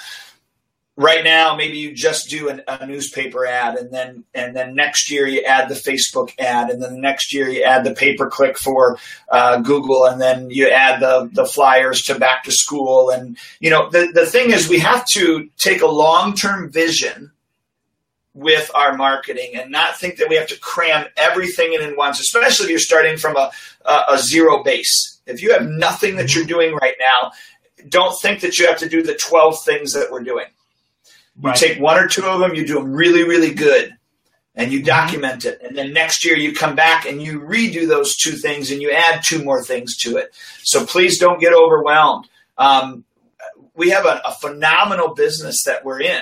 Right 0.98 1.24
now, 1.24 1.56
maybe 1.56 1.78
you 1.78 1.96
just 1.96 2.30
do 2.30 2.50
an, 2.50 2.62
a 2.68 2.86
newspaper 2.86 3.46
ad, 3.46 3.76
and 3.76 3.92
then 3.92 4.26
and 4.34 4.56
then 4.56 4.76
next 4.76 5.10
year 5.10 5.26
you 5.26 5.42
add 5.42 5.70
the 5.70 5.76
Facebook 5.76 6.38
ad, 6.38 6.70
and 6.70 6.82
then 6.82 6.94
the 6.94 7.00
next 7.00 7.34
year 7.34 7.48
you 7.50 7.64
add 7.64 7.84
the 7.84 7.94
pay 7.94 8.16
per 8.16 8.30
click 8.30 8.58
for 8.58 8.98
uh, 9.30 9.58
Google, 9.62 10.06
and 10.06 10.22
then 10.22 10.50
you 10.50 10.70
add 10.70 11.00
the 11.00 11.30
the 11.32 11.46
flyers 11.46 12.02
to 12.04 12.20
back 12.20 12.44
to 12.44 12.52
school. 12.52 13.10
And 13.10 13.38
you 13.60 13.70
know 13.70 13.90
the 13.90 14.12
the 14.14 14.26
thing 14.26 14.52
is, 14.52 14.68
we 14.68 14.80
have 14.80 15.06
to 15.14 15.50
take 15.58 15.82
a 15.82 15.88
long 15.88 16.36
term 16.36 16.70
vision 16.70 17.32
with 18.34 18.72
our 18.74 18.96
marketing 18.96 19.52
and 19.56 19.72
not 19.72 19.98
think 19.98 20.18
that 20.18 20.30
we 20.30 20.36
have 20.36 20.48
to 20.48 20.60
cram 20.60 21.06
everything 21.18 21.74
in 21.74 21.82
in 21.82 21.96
once, 21.98 22.20
especially 22.20 22.66
if 22.66 22.70
you're 22.70 22.80
starting 22.80 23.18
from 23.18 23.36
a, 23.36 23.52
a, 23.86 24.04
a, 24.14 24.18
zero 24.18 24.64
base. 24.64 25.20
If 25.26 25.42
you 25.42 25.52
have 25.52 25.68
nothing 25.68 26.16
that 26.16 26.34
you're 26.34 26.46
doing 26.46 26.74
right 26.76 26.96
now, 27.00 27.32
don't 27.88 28.20
think 28.22 28.42
that 28.42 28.58
you 28.58 28.68
have 28.68 28.80
to 28.80 28.90
do 28.90 29.04
the 29.04 29.16
12 29.16 29.64
things 29.64 29.94
that 29.94 30.12
we're 30.12 30.24
doing. 30.24 30.48
You 31.42 31.50
right. 31.50 31.56
take 31.56 31.80
one 31.80 31.98
or 31.98 32.08
two 32.08 32.26
of 32.26 32.40
them, 32.40 32.56
you 32.56 32.66
do 32.66 32.76
them 32.76 32.92
really, 32.92 33.24
really 33.24 33.54
good, 33.54 33.96
and 34.56 34.72
you 34.72 34.80
mm-hmm. 34.80 34.88
document 34.88 35.46
it. 35.46 35.62
And 35.62 35.78
then 35.78 35.94
next 35.94 36.26
year 36.26 36.36
you 36.36 36.54
come 36.54 36.76
back 36.76 37.06
and 37.06 37.22
you 37.22 37.40
redo 37.40 37.88
those 37.88 38.16
two 38.16 38.32
things 38.32 38.72
and 38.72 38.82
you 38.82 38.92
add 38.92 39.22
two 39.24 39.44
more 39.44 39.64
things 39.64 39.98
to 39.98 40.18
it. 40.18 40.34
So 40.64 40.86
please 40.86 41.18
don't 41.18 41.40
get 41.40 41.54
overwhelmed. 41.54 42.28
Um, 42.58 43.06
we 43.76 43.90
have 43.90 44.06
a, 44.06 44.22
a 44.26 44.34
phenomenal 44.34 45.16
business 45.16 45.64
that 45.64 45.86
we're 45.86 46.02
in. 46.02 46.22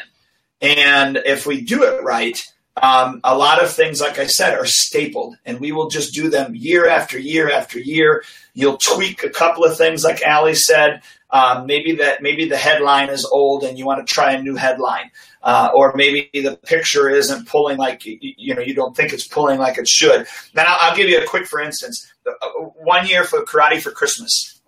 And 0.62 1.17
if 1.17 1.45
we 1.45 1.62
do 1.62 1.84
it 1.84 2.04
right, 2.04 2.39
um, 2.82 3.19
a 3.24 3.38
lot 3.38 3.62
of 3.62 3.72
things, 3.72 4.00
like 4.00 4.19
I 4.19 4.28
said, 4.28 4.58
are 4.58 4.65
stapled, 4.65 5.38
and 5.45 5.60
we 5.60 5.72
will 5.72 5.89
just 5.89 6.13
do 6.13 6.30
them 6.30 6.56
year 6.56 6.88
after 6.88 7.19
year 7.19 7.52
after 7.52 7.80
year. 7.80 8.24
You'll 8.54 8.78
tweak 8.78 9.24
a 9.24 9.30
couple 9.30 9.65
of 9.65 9.78
things, 9.78 10.04
like 10.04 10.22
Allie 10.22 10.56
said. 10.56 11.02
Um, 11.32 11.68
maybe 11.68 11.94
that 11.98 12.24
maybe 12.24 12.50
the 12.50 12.58
headline 12.58 13.10
is 13.10 13.24
old, 13.24 13.63
and 13.63 13.78
you 13.78 13.86
want 13.86 14.06
to 14.06 14.13
try 14.13 14.34
a 14.34 14.42
new 14.42 14.56
headline, 14.56 15.12
uh, 15.44 15.70
or 15.76 15.94
maybe 15.96 16.30
the 16.34 16.58
picture 16.65 17.08
isn't 17.08 17.48
pulling 17.48 17.78
like 17.78 18.02
you 18.04 18.56
know 18.56 18.62
you 18.62 18.74
don't 18.74 18.96
think 18.96 19.13
it's 19.13 19.28
pulling 19.28 19.60
like 19.60 19.78
it 19.78 19.88
should. 19.88 20.26
Then 20.56 20.65
I'll, 20.68 20.78
I'll 20.82 20.96
give 20.96 21.08
you 21.08 21.20
a 21.20 21.26
quick, 21.26 21.46
for 21.46 21.60
instance, 21.60 22.12
uh, 22.26 22.48
one 22.84 23.06
year 23.06 23.24
for 23.24 23.44
Karate 23.44 23.80
for 23.80 23.92
Christmas. 23.92 24.60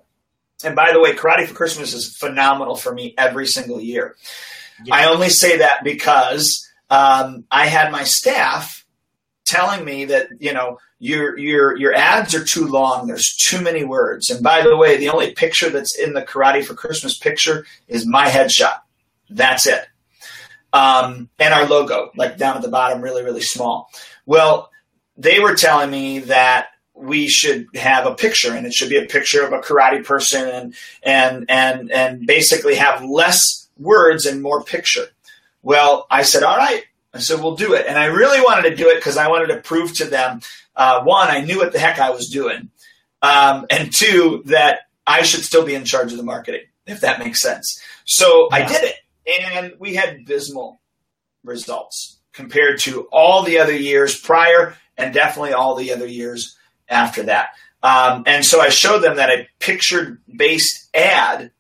And 0.64 0.76
by 0.76 0.94
the 0.94 1.00
way, 1.00 1.14
Karate 1.14 1.48
for 1.48 1.56
Christmas 1.56 1.94
is 1.94 2.16
phenomenal 2.16 2.76
for 2.76 2.94
me 2.94 3.16
every 3.18 3.48
single 3.48 3.82
year. 3.82 4.16
Yeah. 4.86 4.96
I 4.96 5.06
only 5.06 5.30
say 5.30 5.58
that 5.58 5.84
because 5.84 6.70
um, 6.92 7.46
I 7.50 7.66
had 7.66 7.92
my 7.92 8.04
staff 8.04 8.86
telling 9.46 9.84
me 9.84 10.06
that 10.06 10.28
you 10.40 10.54
know 10.54 10.78
your 11.02 11.38
your 11.38 11.76
your 11.78 11.94
ads 11.94 12.36
are 12.36 12.44
too 12.44 12.68
long. 12.68 13.08
There's 13.08 13.36
too 13.36 13.60
many 13.60 13.84
words. 13.84 14.30
And 14.30 14.44
by 14.44 14.62
the 14.62 14.78
way, 14.78 14.98
the 14.98 15.10
only 15.10 15.32
picture 15.32 15.70
that's 15.70 15.98
in 15.98 16.14
the 16.14 16.22
Karate 16.22 16.64
for 16.64 16.76
Christmas 16.76 17.18
picture 17.18 17.66
is 17.88 18.06
my 18.06 18.28
headshot. 18.28 18.80
That's 19.30 19.66
it. 19.66 19.86
Um, 20.72 21.30
and 21.40 21.54
our 21.54 21.66
logo, 21.66 22.12
like 22.16 22.38
down 22.38 22.56
at 22.56 22.62
the 22.62 22.70
bottom, 22.70 23.02
really 23.02 23.24
really 23.24 23.42
small. 23.42 23.90
Well, 24.26 24.70
they 25.18 25.40
were 25.40 25.56
telling 25.56 25.90
me 25.90 26.20
that 26.20 26.68
we 26.94 27.28
should 27.28 27.68
have 27.76 28.06
a 28.06 28.14
picture 28.14 28.54
and 28.54 28.68
it 28.68 28.74
should 28.74 28.90
be 28.90 28.98
a 28.98 29.06
picture 29.06 29.44
of 29.44 29.54
a 29.54 29.60
karate 29.60 30.06
person 30.06 30.48
and 30.48 30.76
and 31.02 31.46
and 31.50 31.92
and 31.92 32.28
basically 32.28 32.76
have 32.76 33.04
less 33.04 33.68
words 33.80 34.28
and 34.28 34.44
more 34.44 34.64
picture 34.64 35.08
well, 35.64 36.08
I 36.10 36.24
said, 36.24 36.44
all 36.44 36.58
right. 36.58 36.84
I 37.14 37.20
said, 37.20 37.42
we'll 37.42 37.56
do 37.56 37.74
it. 37.74 37.86
And 37.88 38.00
I 38.00 38.06
really 38.06 38.40
wanted 38.42 38.70
to 38.70 38.76
do 38.76 38.88
it 38.90 38.96
because 38.96 39.18
I 39.18 39.28
wanted 39.28 39.48
to 39.48 39.58
prove 39.58 39.94
to 39.98 40.06
them 40.06 40.42
uh, 40.82 41.04
one, 41.04 41.30
I 41.38 41.40
knew 41.46 41.60
what 41.62 41.72
the 41.74 41.80
heck 41.86 42.00
I 42.00 42.12
was 42.18 42.28
doing. 42.30 42.70
um, 43.22 43.66
and 43.70 43.94
two 43.94 44.44
that 44.46 44.82
I 45.06 45.24
should 45.24 45.44
still 45.44 45.66
be 45.66 45.76
in 45.76 45.86
charge 45.86 46.12
of 46.12 46.18
the 46.18 46.24
marketing, 46.24 46.66
if 46.86 47.02
that 47.02 47.20
makes 47.20 47.40
sense. 47.40 47.82
So 48.06 48.48
yeah. 48.52 48.58
I 48.58 48.68
did 48.68 48.84
it, 48.84 48.96
and 49.44 49.74
we 49.80 49.96
had 49.96 50.26
dismal 50.26 50.82
results 51.44 52.20
compared 52.34 52.80
to 52.80 53.08
all 53.12 53.44
the 53.44 53.60
other 53.60 53.76
years 53.76 54.20
prior, 54.20 54.76
and 54.98 55.14
definitely 55.14 55.54
all 55.54 55.76
the 55.76 55.94
other 55.94 56.08
years 56.08 56.58
after 56.90 57.24
that. 57.24 57.50
Um, 57.84 58.24
and 58.28 58.46
so 58.46 58.62
I 58.62 58.70
showed 58.70 59.00
them 59.00 59.18
that 59.18 59.30
a 59.30 59.48
picture 59.60 60.20
based 60.34 60.90
ad 60.94 61.52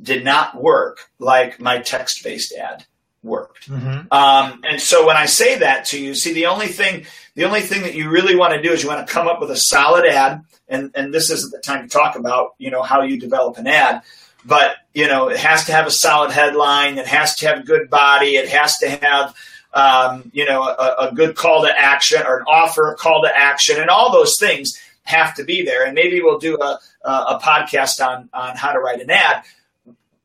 did 0.00 0.24
not 0.24 0.60
work 0.60 1.10
like 1.18 1.60
my 1.60 1.78
text 1.78 2.22
based 2.24 2.54
ad 2.54 2.84
worked. 3.22 3.68
Mm-hmm. 3.68 4.12
Um, 4.12 4.60
and 4.68 4.80
so 4.80 5.06
when 5.06 5.16
I 5.16 5.26
say 5.26 5.58
that 5.58 5.86
to 5.86 6.00
you, 6.00 6.14
see 6.14 6.32
the 6.32 6.46
only 6.46 6.68
thing 6.68 7.06
the 7.36 7.44
only 7.44 7.60
thing 7.60 7.82
that 7.82 7.94
you 7.94 8.08
really 8.08 8.34
want 8.34 8.54
to 8.54 8.62
do 8.62 8.72
is 8.72 8.82
you 8.82 8.88
want 8.88 9.06
to 9.06 9.12
come 9.12 9.28
up 9.28 9.40
with 9.40 9.50
a 9.50 9.56
solid 9.56 10.06
ad, 10.06 10.42
and 10.68 10.90
and 10.94 11.12
this 11.14 11.30
isn't 11.30 11.52
the 11.52 11.60
time 11.60 11.82
to 11.82 11.88
talk 11.88 12.16
about 12.16 12.54
you 12.58 12.70
know 12.70 12.82
how 12.82 13.02
you 13.02 13.20
develop 13.20 13.58
an 13.58 13.66
ad, 13.66 14.02
but 14.44 14.76
you 14.94 15.06
know 15.06 15.28
it 15.28 15.36
has 15.36 15.66
to 15.66 15.72
have 15.72 15.86
a 15.86 15.90
solid 15.90 16.32
headline, 16.32 16.96
it 16.98 17.06
has 17.06 17.36
to 17.36 17.46
have 17.46 17.58
a 17.60 17.62
good 17.62 17.90
body, 17.90 18.36
it 18.36 18.48
has 18.48 18.78
to 18.78 18.88
have 18.88 19.36
um, 19.74 20.30
you 20.32 20.46
know 20.46 20.62
a, 20.62 21.08
a 21.10 21.12
good 21.14 21.36
call 21.36 21.62
to 21.62 21.78
action 21.78 22.22
or 22.26 22.38
an 22.38 22.44
offer, 22.48 22.90
a 22.90 22.96
call 22.96 23.22
to 23.22 23.30
action, 23.32 23.78
and 23.78 23.90
all 23.90 24.10
those 24.10 24.36
things 24.40 24.80
have 25.02 25.34
to 25.34 25.44
be 25.44 25.62
there. 25.62 25.84
And 25.84 25.94
maybe 25.94 26.22
we'll 26.22 26.38
do 26.38 26.56
a, 26.56 26.78
a 27.04 27.38
podcast 27.38 28.04
on 28.04 28.30
on 28.32 28.56
how 28.56 28.72
to 28.72 28.78
write 28.78 29.02
an 29.02 29.10
ad. 29.10 29.44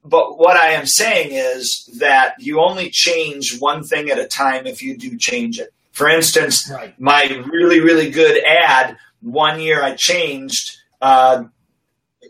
But 0.06 0.39
what 0.39 0.56
I 0.56 0.69
am 0.69 0.86
saying 0.86 1.32
is 1.34 1.89
that 2.00 2.36
you 2.39 2.62
only 2.62 2.89
change 2.89 3.60
one 3.60 3.84
thing 3.84 4.10
at 4.10 4.17
a 4.17 4.28
time 4.28 4.65
if 4.65 4.82
you 4.82 4.97
do 4.97 5.17
change 5.17 5.60
it. 5.60 5.74
For 5.91 6.10
instance, 6.10 6.69
right. 6.71 6.99
my 6.99 7.43
really 7.51 7.80
really 7.80 8.10
good 8.10 8.41
ad 8.43 8.97
one 9.21 9.60
year 9.60 9.84
I 9.84 9.95
changed. 9.95 10.77
Uh, 11.01 11.45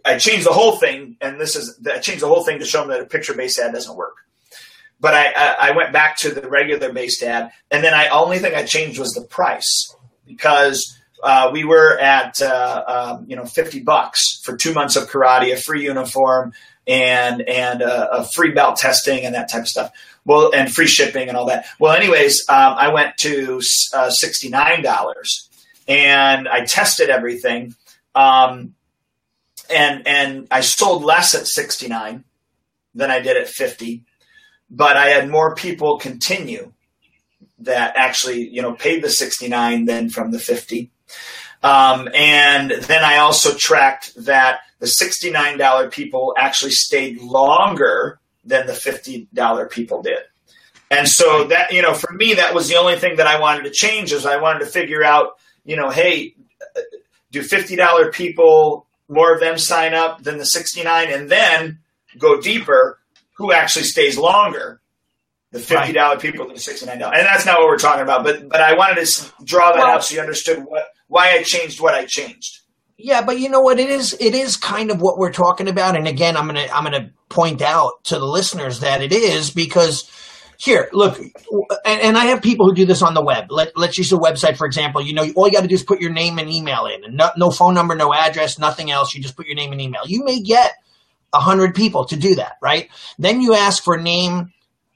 I 0.06 0.17
changed 0.17 0.45
the 0.45 0.54
whole 0.54 0.78
thing, 0.78 1.17
and 1.21 1.39
this 1.39 1.56
is 1.56 1.80
I 1.86 2.00
changed 2.00 2.24
the 2.24 2.28
whole 2.28 2.43
thing 2.43 2.60
to 2.60 2.65
show 2.65 2.80
them 2.80 2.89
that 2.89 3.02
a 3.02 3.06
picture 3.06 3.34
based 3.34 3.60
ad 3.60 3.74
doesn't 3.74 3.95
work. 3.95 4.15
But 5.00 5.13
I, 5.15 5.32
I, 5.36 5.56
I 5.60 5.71
went 5.71 5.93
back 5.93 6.17
to 6.19 6.30
the 6.30 6.47
regular 6.47 6.91
based 6.91 7.24
ad, 7.24 7.52
and 7.69 7.84
then 7.84 7.93
I 7.93 8.08
only 8.10 8.39
thing 8.39 8.56
I 8.56 8.63
changed 8.63 9.00
was 9.00 9.13
the 9.13 9.21
price 9.21 9.95
because 10.26 10.97
uh, 11.24 11.50
we 11.52 11.63
were 11.63 12.00
at 12.00 12.41
uh, 12.41 12.84
um, 12.88 13.26
you 13.28 13.36
know 13.36 13.45
fifty 13.45 13.82
bucks 13.82 14.41
for 14.43 14.58
two 14.58 14.74
months 14.74 14.95
of 14.95 15.10
karate, 15.10 15.54
a 15.54 15.58
free 15.58 15.84
uniform, 15.84 16.54
and 16.92 17.42
and 17.48 17.82
a, 17.82 18.26
free 18.34 18.52
belt 18.52 18.76
testing 18.76 19.24
and 19.24 19.34
that 19.34 19.50
type 19.50 19.62
of 19.62 19.68
stuff. 19.68 19.92
Well, 20.26 20.52
and 20.54 20.72
free 20.72 20.88
shipping 20.88 21.30
and 21.30 21.38
all 21.38 21.46
that. 21.46 21.66
Well, 21.80 21.96
anyways, 21.96 22.46
um, 22.50 22.76
I 22.78 22.94
went 22.94 23.16
to 23.20 23.62
uh, 23.94 24.10
sixty 24.10 24.50
nine 24.50 24.84
dollars, 24.84 25.50
and 25.88 26.50
I 26.50 26.66
tested 26.66 27.10
everything, 27.10 27.76
um, 28.14 28.76
and 29.74 30.06
and 30.06 30.48
I 30.52 30.62
sold 30.62 31.06
less 31.06 31.34
at 31.34 31.48
sixty 31.48 31.88
nine 31.88 32.26
than 32.94 33.10
I 33.10 33.22
did 33.22 33.38
at 33.38 33.48
fifty, 33.48 34.04
but 34.70 34.98
I 34.98 35.08
had 35.08 35.30
more 35.30 35.56
people 35.56 35.98
continue 35.98 36.74
that 37.60 37.94
actually 37.96 38.50
you 38.50 38.62
know 38.62 38.74
paid 38.74 39.02
the 39.02 39.10
sixty 39.10 39.48
nine 39.48 39.86
than 39.86 40.10
from 40.10 40.32
the 40.32 40.40
fifty. 40.40 40.92
Um, 41.64 42.10
and 42.14 42.72
then 42.72 43.04
I 43.04 43.20
also 43.20 43.56
tracked 43.56 44.14
that 44.26 44.62
the 44.82 44.88
$69 44.88 45.91
people 45.91 46.34
actually 46.36 46.72
stayed 46.72 47.22
longer 47.22 48.20
than 48.44 48.65
the 48.65 48.74
$50 48.74 49.70
people 49.70 50.02
did. 50.02 50.17
And 50.89 51.08
so 51.08 51.46
that, 51.46 51.72
you 51.72 51.84
know, 51.84 51.94
for 51.94 52.12
me, 52.12 52.34
that 52.34 52.54
was 52.54 52.67
the 52.67 52.76
only 52.76 52.98
thing 52.98 53.17
that 53.17 53.28
I 53.28 53.39
wanted 53.39 53.63
to 53.63 53.70
change 53.70 54.12
is 54.12 54.26
I 54.26 54.41
wanted 54.41 54.60
to 54.60 54.65
figure 54.65 55.04
out, 55.04 55.38
you 55.63 55.76
know, 55.76 55.91
hey, 55.91 56.36
do 57.32 57.41
$50 57.41 58.12
people, 58.12 58.88
more 59.08 59.34
of 59.34 59.39
them 59.39 59.60
sign 59.60 59.94
up 59.94 60.24
than 60.24 60.39
the 60.39 60.46
69 60.46 61.12
and 61.12 61.30
then 61.30 61.80
go 62.17 62.41
deeper, 62.41 63.00
who 63.34 63.54
actually 63.54 63.86
stays 63.86 64.17
longer? 64.17 64.82
The 65.52 65.60
$50 65.60 65.96
right. 65.96 66.20
people 66.20 66.48
to 66.48 66.54
the 66.54 66.60
$69. 66.60 66.91
And 66.91 67.02
that's 67.02 67.46
not 67.46 67.60
what 67.60 67.67
we're 67.67 67.78
talking 67.78 68.04
about. 68.04 68.24
But, 68.24 68.50
but 68.50 68.62
I 68.62 68.74
wanted 68.76 69.06
to 69.06 69.32
draw 69.44 69.74
that 69.74 69.80
well, 69.80 69.96
out 69.96 70.04
so 70.04 70.15
you 70.15 70.22
understood 70.22 70.65
what, 70.65 70.88
why 71.08 71.34
I 71.34 71.44
changed 71.44 71.80
what 71.80 71.94
I 71.94 72.06
changed. 72.06 72.62
Yeah, 73.04 73.24
but 73.24 73.40
you 73.40 73.50
know 73.50 73.62
what? 73.62 73.80
It 73.80 73.90
is 73.90 74.16
it 74.20 74.36
is 74.36 74.58
kind 74.58 74.92
of 74.92 75.02
what 75.02 75.18
we're 75.18 75.32
talking 75.32 75.68
about. 75.68 75.96
And 75.96 76.08
again, 76.08 76.38
I'm 76.38 76.48
gonna 76.48 76.68
I'm 76.74 76.84
gonna 76.84 77.12
point 77.30 77.62
out 77.62 78.04
to 78.06 78.20
the 78.20 78.26
listeners 78.26 78.82
that 78.82 79.02
it 79.02 79.12
is 79.12 79.52
because 79.52 80.10
here, 80.58 80.90
look, 80.94 81.18
and, 81.18 82.02
and 82.02 82.18
I 82.18 82.26
have 82.26 82.44
people 82.44 82.68
who 82.68 82.76
do 82.76 82.86
this 82.86 83.02
on 83.02 83.16
the 83.16 83.24
web. 83.24 83.46
Let, 83.50 83.76
let's 83.76 83.98
use 83.98 84.14
a 84.14 84.18
website, 84.18 84.58
for 84.58 84.68
example. 84.68 85.02
You 85.02 85.16
know, 85.16 85.28
all 85.36 85.48
you 85.48 85.54
got 85.54 85.62
to 85.62 85.68
do 85.68 85.74
is 85.74 85.82
put 85.82 86.00
your 86.00 86.12
name 86.12 86.38
and 86.38 86.52
email 86.52 86.86
in, 86.86 87.04
and 87.04 87.18
no, 87.18 87.32
no 87.36 87.50
phone 87.50 87.74
number, 87.74 87.96
no 87.96 88.14
address, 88.14 88.60
nothing 88.60 88.92
else. 88.92 89.16
You 89.16 89.24
just 89.24 89.36
put 89.36 89.48
your 89.48 89.56
name 89.56 89.72
and 89.72 89.82
email. 89.82 90.04
You 90.06 90.24
may 90.24 90.40
get 90.40 90.74
a 91.34 91.40
hundred 91.40 91.74
people 91.74 92.06
to 92.06 92.16
do 92.16 92.36
that, 92.36 92.58
right? 92.62 92.90
Then 93.18 93.42
you 93.42 93.56
ask 93.56 93.84
for 93.84 93.98
name, 93.98 94.54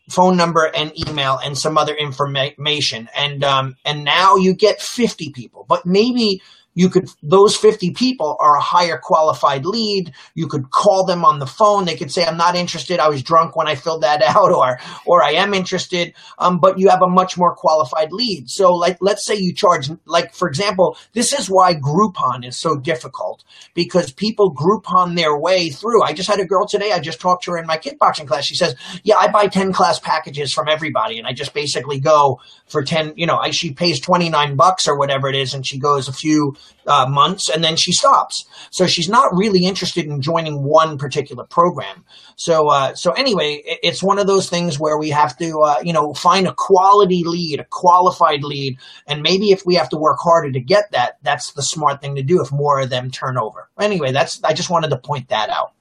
phone 0.07 0.37
number, 0.37 0.65
and 0.65 0.93
email, 1.07 1.39
and 1.43 1.57
some 1.57 1.79
other 1.79 1.95
information, 1.95 3.09
and 3.17 3.43
um, 3.43 3.75
and 3.83 4.03
now 4.03 4.35
you 4.35 4.53
get 4.53 4.81
fifty 4.81 5.31
people. 5.31 5.65
But 5.67 5.87
maybe 5.87 6.43
you 6.75 6.89
could 6.89 7.09
those 7.23 7.55
50 7.55 7.91
people 7.91 8.37
are 8.39 8.57
a 8.57 8.61
higher 8.61 8.99
qualified 9.01 9.65
lead. 9.65 10.13
You 10.35 10.47
could 10.47 10.69
call 10.71 11.05
them 11.05 11.25
on 11.25 11.39
the 11.39 11.47
phone. 11.47 11.85
They 11.85 11.95
could 11.95 12.11
say 12.11 12.25
i'm 12.25 12.37
not 12.37 12.55
interested. 12.55 12.99
I 12.99 13.09
was 13.09 13.23
drunk 13.23 13.55
when 13.55 13.67
i 13.67 13.75
filled 13.75 14.03
that 14.03 14.21
out 14.35 14.51
or 14.51 14.79
or 15.05 15.23
i 15.23 15.31
am 15.31 15.53
interested. 15.53 16.13
Um, 16.37 16.59
but 16.59 16.77
you 16.77 16.89
have 16.89 17.01
a 17.01 17.07
much 17.07 17.37
more 17.37 17.55
qualified 17.55 18.11
lead. 18.11 18.49
So 18.49 18.73
like 18.73 18.97
let's 19.01 19.25
say 19.25 19.35
you 19.35 19.53
charge 19.53 19.89
like 20.05 20.33
for 20.35 20.47
example 20.47 20.97
this 21.13 21.33
is 21.33 21.49
why 21.49 21.73
groupon 21.75 22.45
is 22.45 22.57
so 22.57 22.77
difficult 22.77 23.43
because 23.73 24.11
people 24.11 24.53
groupon 24.53 25.15
their 25.15 25.37
way 25.37 25.69
through. 25.69 26.03
I 26.03 26.13
just 26.13 26.29
had 26.29 26.39
a 26.39 26.45
girl 26.45 26.67
today 26.67 26.91
i 26.91 26.99
just 26.99 27.21
talked 27.21 27.45
to 27.45 27.51
her 27.51 27.57
in 27.57 27.65
my 27.65 27.77
kickboxing 27.77 28.27
class. 28.27 28.45
She 28.45 28.55
says 28.55 28.75
yeah 29.03 29.15
i 29.19 29.27
buy 29.29 29.47
10 29.47 29.73
class 29.73 29.99
packages 29.99 30.53
from 30.53 30.67
everybody 30.67 31.17
and 31.17 31.27
i 31.27 31.33
just 31.33 31.53
basically 31.53 31.99
go 31.99 32.39
for 32.67 32.83
10 32.83 33.13
you 33.15 33.25
know 33.25 33.37
I, 33.37 33.51
she 33.51 33.73
pays 33.73 33.99
29 33.99 34.55
bucks 34.55 34.87
or 34.87 34.97
whatever 34.97 35.27
it 35.29 35.35
is 35.35 35.53
and 35.53 35.65
she 35.65 35.79
goes 35.79 36.07
a 36.07 36.13
few 36.13 36.55
uh, 36.87 37.05
months 37.07 37.49
and 37.49 37.63
then 37.63 37.75
she 37.75 37.91
stops. 37.91 38.45
So 38.71 38.85
she's 38.87 39.09
not 39.09 39.35
really 39.35 39.65
interested 39.65 40.05
in 40.05 40.21
joining 40.21 40.63
one 40.63 40.97
particular 40.97 41.43
program. 41.43 42.03
So, 42.35 42.69
uh, 42.69 42.95
so 42.95 43.11
anyway, 43.11 43.61
it's 43.65 44.03
one 44.03 44.19
of 44.19 44.27
those 44.27 44.49
things 44.49 44.79
where 44.79 44.97
we 44.97 45.09
have 45.09 45.37
to, 45.37 45.59
uh, 45.61 45.79
you 45.83 45.93
know, 45.93 46.13
find 46.13 46.47
a 46.47 46.53
quality 46.55 47.23
lead, 47.25 47.59
a 47.59 47.65
qualified 47.65 48.43
lead, 48.43 48.77
and 49.07 49.21
maybe 49.21 49.51
if 49.51 49.65
we 49.65 49.75
have 49.75 49.89
to 49.89 49.97
work 49.97 50.17
harder 50.19 50.51
to 50.51 50.59
get 50.59 50.91
that, 50.91 51.17
that's 51.23 51.53
the 51.53 51.63
smart 51.63 52.01
thing 52.01 52.15
to 52.15 52.23
do 52.23 52.41
if 52.41 52.51
more 52.51 52.79
of 52.81 52.89
them 52.89 53.11
turn 53.11 53.37
over. 53.37 53.69
Anyway, 53.79 54.11
that's 54.11 54.43
I 54.43 54.53
just 54.53 54.69
wanted 54.69 54.89
to 54.89 54.97
point 54.97 55.29
that 55.29 55.49
out. 55.49 55.73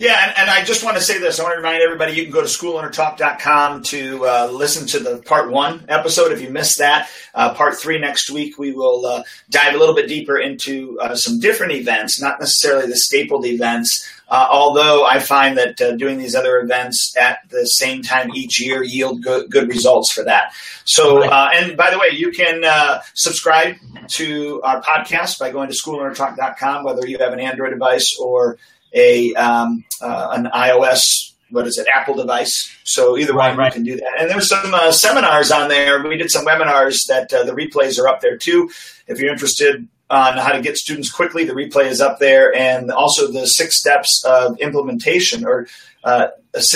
Yeah, 0.00 0.18
and, 0.28 0.32
and, 0.38 0.48
I 0.48 0.64
just 0.64 0.82
want 0.82 0.96
to 0.96 1.02
say 1.02 1.18
this. 1.18 1.38
I 1.38 1.42
want 1.42 1.52
to 1.52 1.58
remind 1.58 1.82
everybody 1.82 2.14
you 2.14 2.22
can 2.22 2.32
go 2.32 2.40
to 2.40 2.46
schoolownertalk.com 2.46 3.82
to 3.82 4.26
uh, 4.26 4.48
listen 4.50 4.86
to 4.86 4.98
the 4.98 5.18
part 5.18 5.50
one 5.50 5.84
episode 5.88 6.32
if 6.32 6.40
you 6.40 6.48
missed 6.48 6.78
that. 6.78 7.10
Uh, 7.34 7.52
part 7.52 7.76
three 7.76 7.98
next 7.98 8.30
week, 8.30 8.56
we 8.56 8.72
will 8.72 9.04
uh, 9.04 9.22
dive 9.50 9.74
a 9.74 9.76
little 9.76 9.94
bit 9.94 10.08
deeper 10.08 10.38
into 10.38 10.98
uh, 11.00 11.14
some 11.14 11.38
different 11.38 11.72
events, 11.74 12.18
not 12.18 12.40
necessarily 12.40 12.86
the 12.86 12.96
stapled 12.96 13.44
events, 13.44 14.08
uh, 14.30 14.46
although 14.50 15.04
I 15.04 15.18
find 15.18 15.58
that 15.58 15.78
uh, 15.82 15.94
doing 15.96 16.16
these 16.16 16.34
other 16.34 16.60
events 16.60 17.14
at 17.20 17.40
the 17.50 17.66
same 17.66 18.00
time 18.00 18.34
each 18.34 18.58
year 18.58 18.82
yield 18.82 19.22
good, 19.22 19.50
good 19.50 19.68
results 19.68 20.10
for 20.12 20.24
that. 20.24 20.54
So, 20.86 21.22
and 21.24 21.76
by 21.76 21.90
the 21.90 21.98
way, 21.98 22.08
you 22.12 22.32
can 22.32 22.64
subscribe 23.12 23.76
to 24.08 24.62
our 24.62 24.80
podcast 24.80 25.38
by 25.38 25.52
going 25.52 25.68
to 25.68 25.76
schoolownertalk.com, 25.76 26.84
whether 26.84 27.06
you 27.06 27.18
have 27.18 27.34
an 27.34 27.40
Android 27.40 27.72
device 27.72 28.16
or 28.18 28.56
a 28.92 29.34
um, 29.34 29.84
uh, 30.00 30.28
an 30.32 30.46
iOS 30.46 31.30
what 31.50 31.66
is 31.66 31.78
it 31.78 31.86
Apple 31.92 32.14
device. 32.14 32.74
So 32.84 33.18
either 33.18 33.32
right, 33.32 33.50
one 33.50 33.58
right. 33.58 33.66
you 33.66 33.72
can 33.72 33.82
do 33.82 33.96
that. 33.96 34.20
And 34.20 34.30
there's 34.30 34.48
some 34.48 34.72
uh, 34.72 34.92
seminars 34.92 35.50
on 35.50 35.68
there. 35.68 36.02
We 36.02 36.16
did 36.16 36.30
some 36.30 36.46
webinars 36.46 37.06
that 37.08 37.32
uh, 37.32 37.44
the 37.44 37.52
replays 37.52 37.98
are 37.98 38.08
up 38.08 38.20
there 38.20 38.36
too. 38.36 38.70
If 39.06 39.18
you're 39.18 39.32
interested 39.32 39.86
on 40.08 40.36
how 40.36 40.52
to 40.52 40.60
get 40.60 40.76
students 40.76 41.10
quickly, 41.10 41.44
the 41.44 41.52
replay 41.52 41.86
is 41.86 42.00
up 42.00 42.18
there, 42.18 42.54
and 42.54 42.90
also 42.90 43.30
the 43.30 43.46
six 43.46 43.78
steps 43.78 44.24
of 44.26 44.58
implementation 44.58 45.44
or 45.44 45.68
uh, 46.02 46.28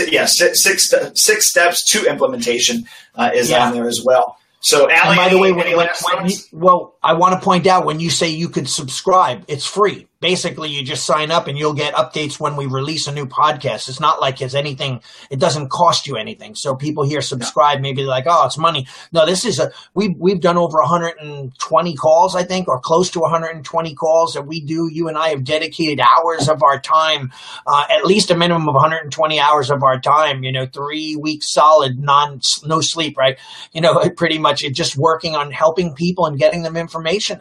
yeah, 0.08 0.26
six, 0.26 0.62
six, 0.62 0.92
six 1.14 1.48
steps 1.48 1.90
to 1.92 2.08
implementation 2.08 2.84
uh, 3.16 3.30
is 3.34 3.50
yeah. 3.50 3.66
on 3.66 3.74
there 3.74 3.88
as 3.88 4.02
well. 4.04 4.38
So, 4.60 4.90
Allie, 4.90 5.16
by 5.16 5.28
the 5.28 5.38
way, 5.38 5.52
when, 5.52 5.76
when, 5.76 5.88
when 5.88 6.30
well, 6.52 6.93
I 7.04 7.12
want 7.14 7.34
to 7.34 7.44
point 7.44 7.66
out 7.66 7.84
when 7.84 8.00
you 8.00 8.10
say 8.10 8.30
you 8.30 8.48
could 8.48 8.68
subscribe, 8.68 9.44
it's 9.46 9.66
free 9.66 10.08
basically 10.24 10.70
you 10.70 10.82
just 10.82 11.04
sign 11.04 11.30
up 11.30 11.48
and 11.48 11.58
you'll 11.58 11.74
get 11.74 11.92
updates 11.92 12.40
when 12.40 12.56
we 12.56 12.64
release 12.64 13.06
a 13.06 13.12
new 13.12 13.26
podcast. 13.26 13.90
It's 13.90 14.00
not 14.00 14.22
like 14.22 14.40
it's 14.40 14.54
anything, 14.54 15.02
it 15.30 15.38
doesn't 15.38 15.68
cost 15.68 16.06
you 16.06 16.16
anything. 16.16 16.54
So 16.54 16.74
people 16.74 17.04
here 17.04 17.20
subscribe, 17.20 17.82
maybe 17.82 18.04
like, 18.04 18.24
oh, 18.26 18.46
it's 18.46 18.56
money. 18.56 18.86
No, 19.12 19.26
this 19.26 19.44
is 19.44 19.58
a, 19.58 19.70
we, 19.92 20.16
we've 20.18 20.40
done 20.40 20.56
over 20.56 20.78
120 20.78 21.94
calls, 21.96 22.34
I 22.34 22.42
think, 22.42 22.68
or 22.68 22.80
close 22.80 23.10
to 23.10 23.20
120 23.20 23.94
calls 23.94 24.32
that 24.32 24.46
we 24.46 24.62
do. 24.62 24.88
You 24.90 25.08
and 25.08 25.18
I 25.18 25.28
have 25.28 25.44
dedicated 25.44 26.00
hours 26.00 26.48
of 26.48 26.62
our 26.62 26.80
time, 26.80 27.30
uh, 27.66 27.84
at 27.90 28.06
least 28.06 28.30
a 28.30 28.34
minimum 28.34 28.66
of 28.66 28.76
120 28.76 29.38
hours 29.38 29.70
of 29.70 29.82
our 29.82 30.00
time, 30.00 30.42
you 30.42 30.52
know, 30.52 30.64
three 30.64 31.16
weeks 31.16 31.52
solid, 31.52 31.98
non, 31.98 32.40
no 32.64 32.80
sleep, 32.80 33.18
right? 33.18 33.38
You 33.74 33.82
know, 33.82 34.08
pretty 34.16 34.38
much 34.38 34.60
just 34.72 34.96
working 34.96 35.36
on 35.36 35.50
helping 35.50 35.92
people 35.92 36.24
and 36.24 36.38
getting 36.38 36.62
them 36.62 36.78
information. 36.78 36.93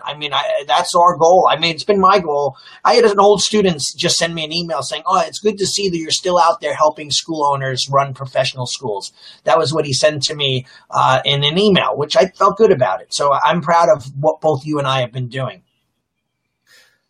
I 0.04 0.16
mean, 0.16 0.34
I, 0.34 0.63
that's 0.68 0.96
our 0.96 1.18
goal. 1.18 1.48
I 1.50 1.58
mean, 1.58 1.74
it's 1.74 1.84
been 1.84 2.00
my 2.00 2.20
goal 2.20 2.58
I 2.84 2.96
had 2.96 3.06
an 3.06 3.20
old 3.20 3.42
student 3.42 3.82
just 3.96 4.18
send 4.18 4.36
me 4.36 4.44
an 4.44 4.52
email 4.52 4.82
saying, 4.82 5.04
"Oh, 5.06 5.22
it's 5.26 5.39
good 5.39 5.58
to 5.58 5.66
see 5.66 5.89
that 5.89 5.98
you're 5.98 6.12
still 6.12 6.38
out 6.38 6.62
there 6.62 6.74
helping 6.74 7.12
school 7.12 7.46
owners 7.46 7.89
run 7.89 8.13
professional 8.13 8.66
schools." 8.66 9.12
That 9.44 9.58
was 9.58 9.74
what 9.74 9.86
he 9.86 9.94
sent 9.94 10.24
to 10.24 10.36
me 10.36 10.66
uh, 10.89 11.22
in 11.26 11.44
an 11.44 11.58
email, 11.58 11.96
which 11.96 12.18
I 12.18 12.28
felt 12.28 12.58
good 12.58 12.72
about 12.72 13.02
it. 13.02 13.13
So 13.13 13.32
I'm 13.44 13.62
proud 13.62 13.89
of 13.89 14.06
what 14.20 14.42
both 14.42 14.66
you 14.66 14.80
and 14.80 14.88
I 14.88 15.02
have 15.02 15.12
been 15.12 15.30
doing. 15.30 15.63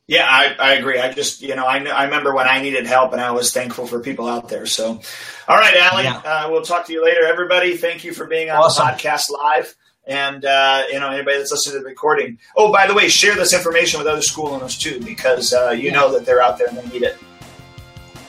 Yeah, 0.06 0.28
I, 0.30 0.54
I 0.60 0.74
agree. 0.74 1.00
I 1.00 1.14
just, 1.14 1.42
you 1.42 1.56
know, 1.56 1.66
I, 1.66 1.78
I 1.78 2.04
remember 2.04 2.36
when 2.36 2.46
I 2.46 2.62
needed 2.62 2.86
help 2.86 3.14
and 3.14 3.22
I 3.22 3.32
was 3.32 3.54
thankful 3.54 3.88
for 3.88 4.02
people 4.02 4.28
out 4.28 4.50
there. 4.50 4.66
So, 4.66 5.00
all 5.48 5.58
right, 5.58 5.78
Allie, 5.78 6.04
yeah. 6.04 6.18
uh, 6.18 6.48
we'll 6.52 6.62
talk 6.62 6.88
to 6.88 6.94
you 6.94 7.04
later. 7.04 7.26
Everybody, 7.26 7.78
thank 7.78 8.04
you 8.04 8.12
for 8.12 8.28
being 8.28 8.50
on 8.50 8.58
awesome. 8.58 8.86
the 8.86 8.92
podcast 8.92 9.30
live 9.32 9.74
and 10.06 10.46
uh, 10.46 10.84
you 10.92 11.00
know 11.00 11.10
anybody 11.10 11.38
that's 11.38 11.52
listening 11.52 11.78
to 11.78 11.84
the 11.84 11.90
recording. 11.90 12.38
Oh, 12.58 12.72
by 12.72 12.88
the 12.88 12.94
way, 12.94 13.08
share 13.08 13.36
this 13.36 13.54
information 13.54 14.00
with 14.00 14.08
other 14.08 14.22
school 14.22 14.48
owners 14.48 14.78
too, 14.78 15.00
because 15.04 15.54
uh, 15.54 15.72
you 15.72 15.84
yeah. 15.84 15.94
know 15.94 16.12
that 16.12 16.26
they're 16.26 16.42
out 16.42 16.58
there 16.58 16.68
and 16.68 16.78
they 16.78 16.88
need 16.88 17.04
it. 17.04 17.18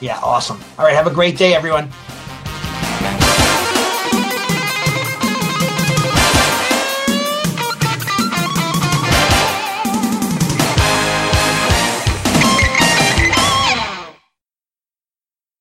Yeah, 0.01 0.19
awesome. 0.19 0.59
All 0.77 0.85
right, 0.85 0.95
have 0.95 1.07
a 1.07 1.13
great 1.13 1.37
day, 1.37 1.53
everyone. 1.53 1.89